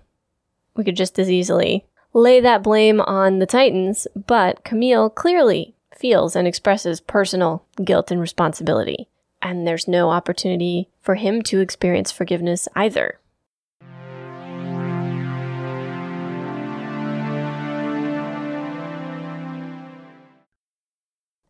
[0.75, 6.35] we could just as easily lay that blame on the Titans, but Camille clearly feels
[6.35, 9.09] and expresses personal guilt and responsibility
[9.41, 13.19] and there's no opportunity for him to experience forgiveness either.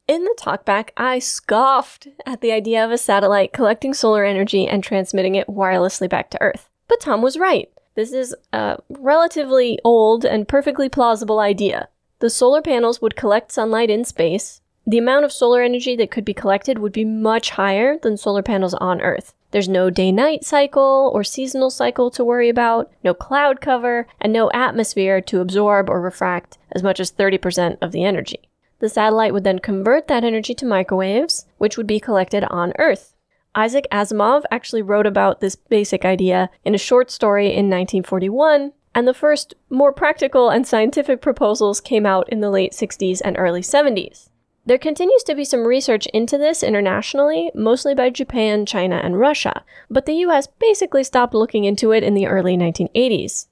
[0.07, 4.83] In the talkback, I scoffed at the idea of a satellite collecting solar energy and
[4.83, 6.69] transmitting it wirelessly back to Earth.
[6.87, 7.69] But Tom was right.
[7.95, 11.89] This is a relatively old and perfectly plausible idea.
[12.19, 16.23] The solar panels would collect sunlight in space, the amount of solar energy that could
[16.23, 19.33] be collected would be much higher than solar panels on Earth.
[19.51, 24.31] There's no day night cycle or seasonal cycle to worry about, no cloud cover, and
[24.31, 28.46] no atmosphere to absorb or refract as much as 30% of the energy.
[28.79, 33.15] The satellite would then convert that energy to microwaves, which would be collected on Earth.
[33.55, 39.07] Isaac Asimov actually wrote about this basic idea in a short story in 1941, and
[39.07, 43.61] the first more practical and scientific proposals came out in the late 60s and early
[43.61, 44.29] 70s.
[44.67, 49.63] There continues to be some research into this internationally, mostly by Japan, China, and Russia,
[49.89, 53.47] but the US basically stopped looking into it in the early 1980s.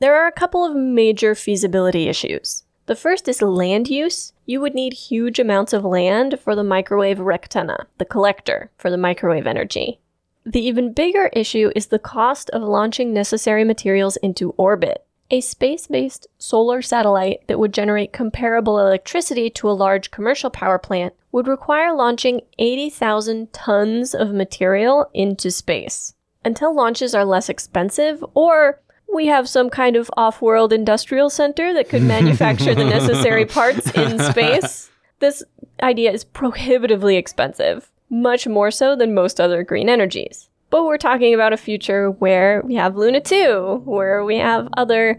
[0.00, 2.64] There are a couple of major feasibility issues.
[2.86, 4.32] The first is land use.
[4.50, 8.96] You would need huge amounts of land for the microwave rectenna, the collector for the
[8.96, 10.00] microwave energy.
[10.44, 15.86] The even bigger issue is the cost of launching necessary materials into orbit a space
[15.86, 21.46] based solar satellite that would generate comparable electricity to a large commercial power plant would
[21.46, 26.14] require launching 80,000 tons of material into space.
[26.44, 28.80] Until launches are less expensive, or
[29.12, 33.90] we have some kind of off world industrial center that could manufacture the necessary parts
[33.92, 35.42] in space, this
[35.82, 40.48] idea is prohibitively expensive, much more so than most other green energies.
[40.70, 45.18] But we're talking about a future where we have Luna 2, where we have other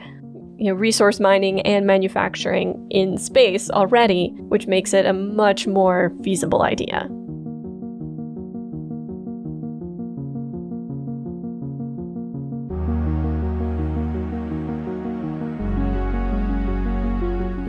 [0.57, 6.13] you know, resource mining and manufacturing in space already, which makes it a much more
[6.23, 7.09] feasible idea.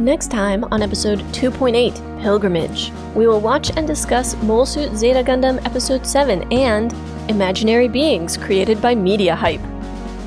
[0.03, 5.65] Next time on episode 2.8, Pilgrimage, we will watch and discuss Mobile Suit Zeta Gundam
[5.65, 6.93] Episode 7 and
[7.31, 9.61] Imaginary Beings created by Media Hype.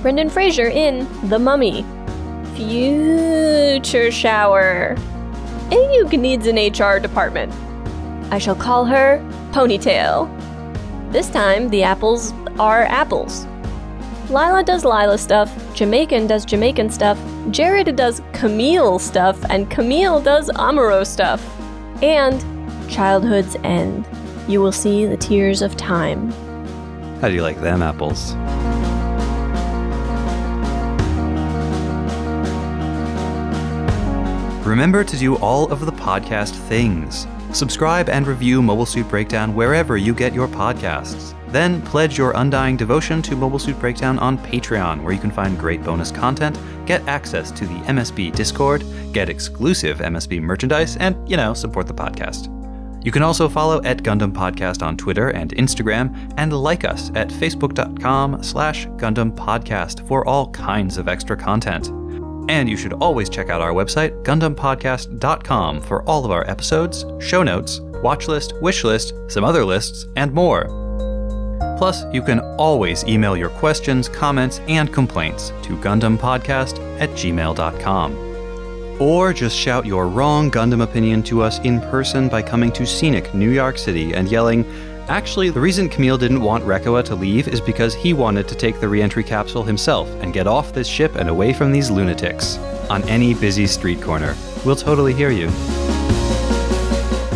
[0.02, 1.84] Brendan Fraser in The Mummy.
[2.56, 4.96] Future Shower.
[5.72, 7.54] Ayug needs an HR department.
[8.32, 9.20] I shall call her
[9.52, 10.32] Ponytail.
[11.12, 13.46] This time, the apples are apples.
[14.30, 17.18] Lila does Lila stuff, Jamaican does Jamaican stuff,
[17.50, 21.46] Jerid does Camille stuff, and Camille does Amuro stuff.
[22.02, 22.44] And
[22.90, 24.06] Childhood's End.
[24.48, 26.32] You will see the tears of time.
[27.22, 28.34] How do you like them apples?
[34.66, 37.28] Remember to do all of the podcast things.
[37.54, 41.34] Subscribe and review Mobile Suit Breakdown wherever you get your podcasts.
[41.56, 45.58] Then pledge your undying devotion to Mobile Suit Breakdown on Patreon, where you can find
[45.58, 48.84] great bonus content, get access to the MSB Discord,
[49.14, 52.52] get exclusive MSB merchandise, and, you know, support the podcast.
[53.06, 57.30] You can also follow at Gundam Podcast on Twitter and Instagram, and like us at
[57.30, 61.88] facebook.com slash Gundam Podcast for all kinds of extra content.
[62.52, 67.44] And you should always check out our website, GundamPodcast.com, for all of our episodes, show
[67.44, 70.85] notes, watch list, wish list, some other lists, and more.
[71.78, 78.26] Plus, you can always email your questions, comments, and complaints to GundamPodcast at gmail.com.
[79.02, 83.34] Or just shout your wrong Gundam opinion to us in person by coming to scenic
[83.34, 84.64] New York City and yelling,
[85.08, 88.80] Actually, the reason Camille didn't want Reccoa to leave is because he wanted to take
[88.80, 92.58] the reentry capsule himself and get off this ship and away from these lunatics.
[92.90, 94.36] On any busy street corner.
[94.66, 95.50] We'll totally hear you.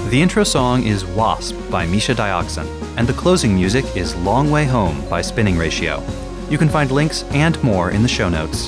[0.09, 2.65] The intro song is Wasp by Misha Dioxin,
[2.99, 6.03] and the closing music is Long Way Home by Spinning Ratio.
[6.49, 8.67] You can find links and more in the show notes.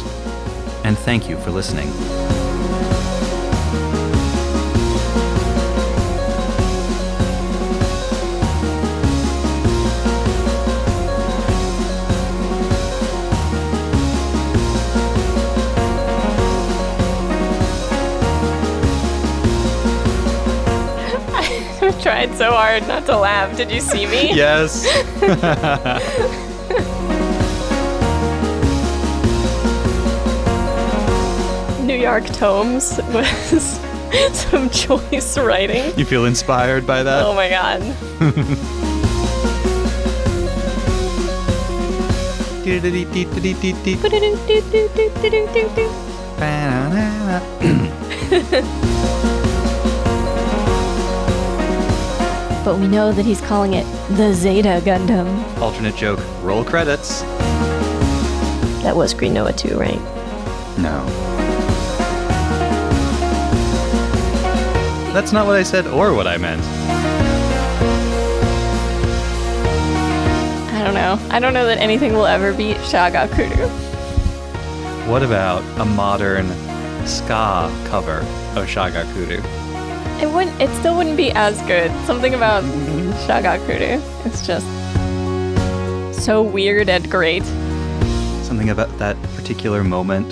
[0.86, 1.92] And thank you for listening.
[21.82, 23.56] I've tried so hard not to laugh.
[23.58, 24.34] Did you see me?
[24.42, 24.86] Yes.
[31.82, 33.80] New York Tomes was
[34.34, 35.98] some choice writing.
[35.98, 37.26] you feel inspired by that?
[37.26, 37.82] Oh my god.
[52.64, 53.86] But we know that he's calling it
[54.18, 55.28] the Zeta Gundam.
[55.60, 56.20] Alternate joke.
[56.44, 57.22] Roll credits.
[58.84, 60.00] That was Green Noa 2, right?
[60.78, 61.06] No.
[65.12, 66.62] That's not what I said or what I meant.
[70.74, 71.20] I don't know.
[71.30, 73.68] I don't know that anything will ever beat Shagakudu.
[75.08, 76.48] What about a modern
[77.08, 78.20] ska cover
[78.56, 79.61] of Shagakudu?
[80.22, 80.62] It wouldn't.
[80.62, 81.90] It still wouldn't be as good.
[82.06, 82.64] Something about
[83.26, 84.00] Shagakudu.
[84.24, 84.68] It's just
[86.24, 87.44] so weird and great.
[88.44, 90.30] Something about that particular moment,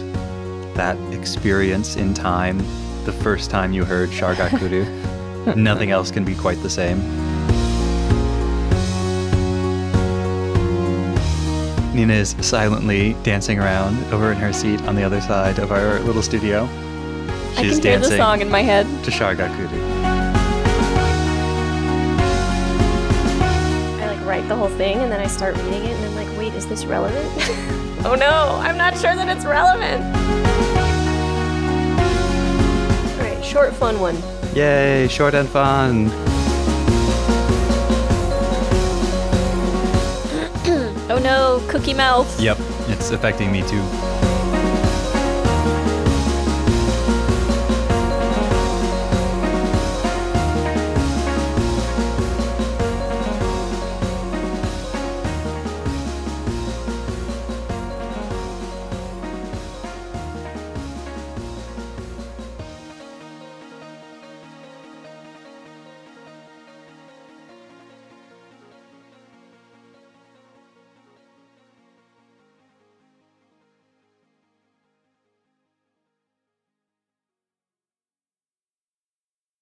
[0.75, 2.59] that experience in time,
[3.05, 5.55] the first time you heard Shagakudu.
[5.55, 6.99] Nothing else can be quite the same.
[11.95, 15.99] Nina is silently dancing around over in her seat on the other side of our
[16.01, 16.69] little studio.
[17.59, 18.85] I She's can hear the song in my head.
[19.03, 19.67] to Shagakudu.
[23.99, 26.37] I like write the whole thing and then I start reading it and I'm like,
[26.37, 27.25] wait, is this relevant?
[28.05, 30.05] oh no, I'm not sure that it's relevant.
[33.19, 34.15] All right, short, fun one.
[34.55, 36.09] Yay, short and fun.
[41.11, 42.39] Oh no, cookie mouth.
[42.39, 42.57] Yep,
[42.87, 43.81] it's affecting me too.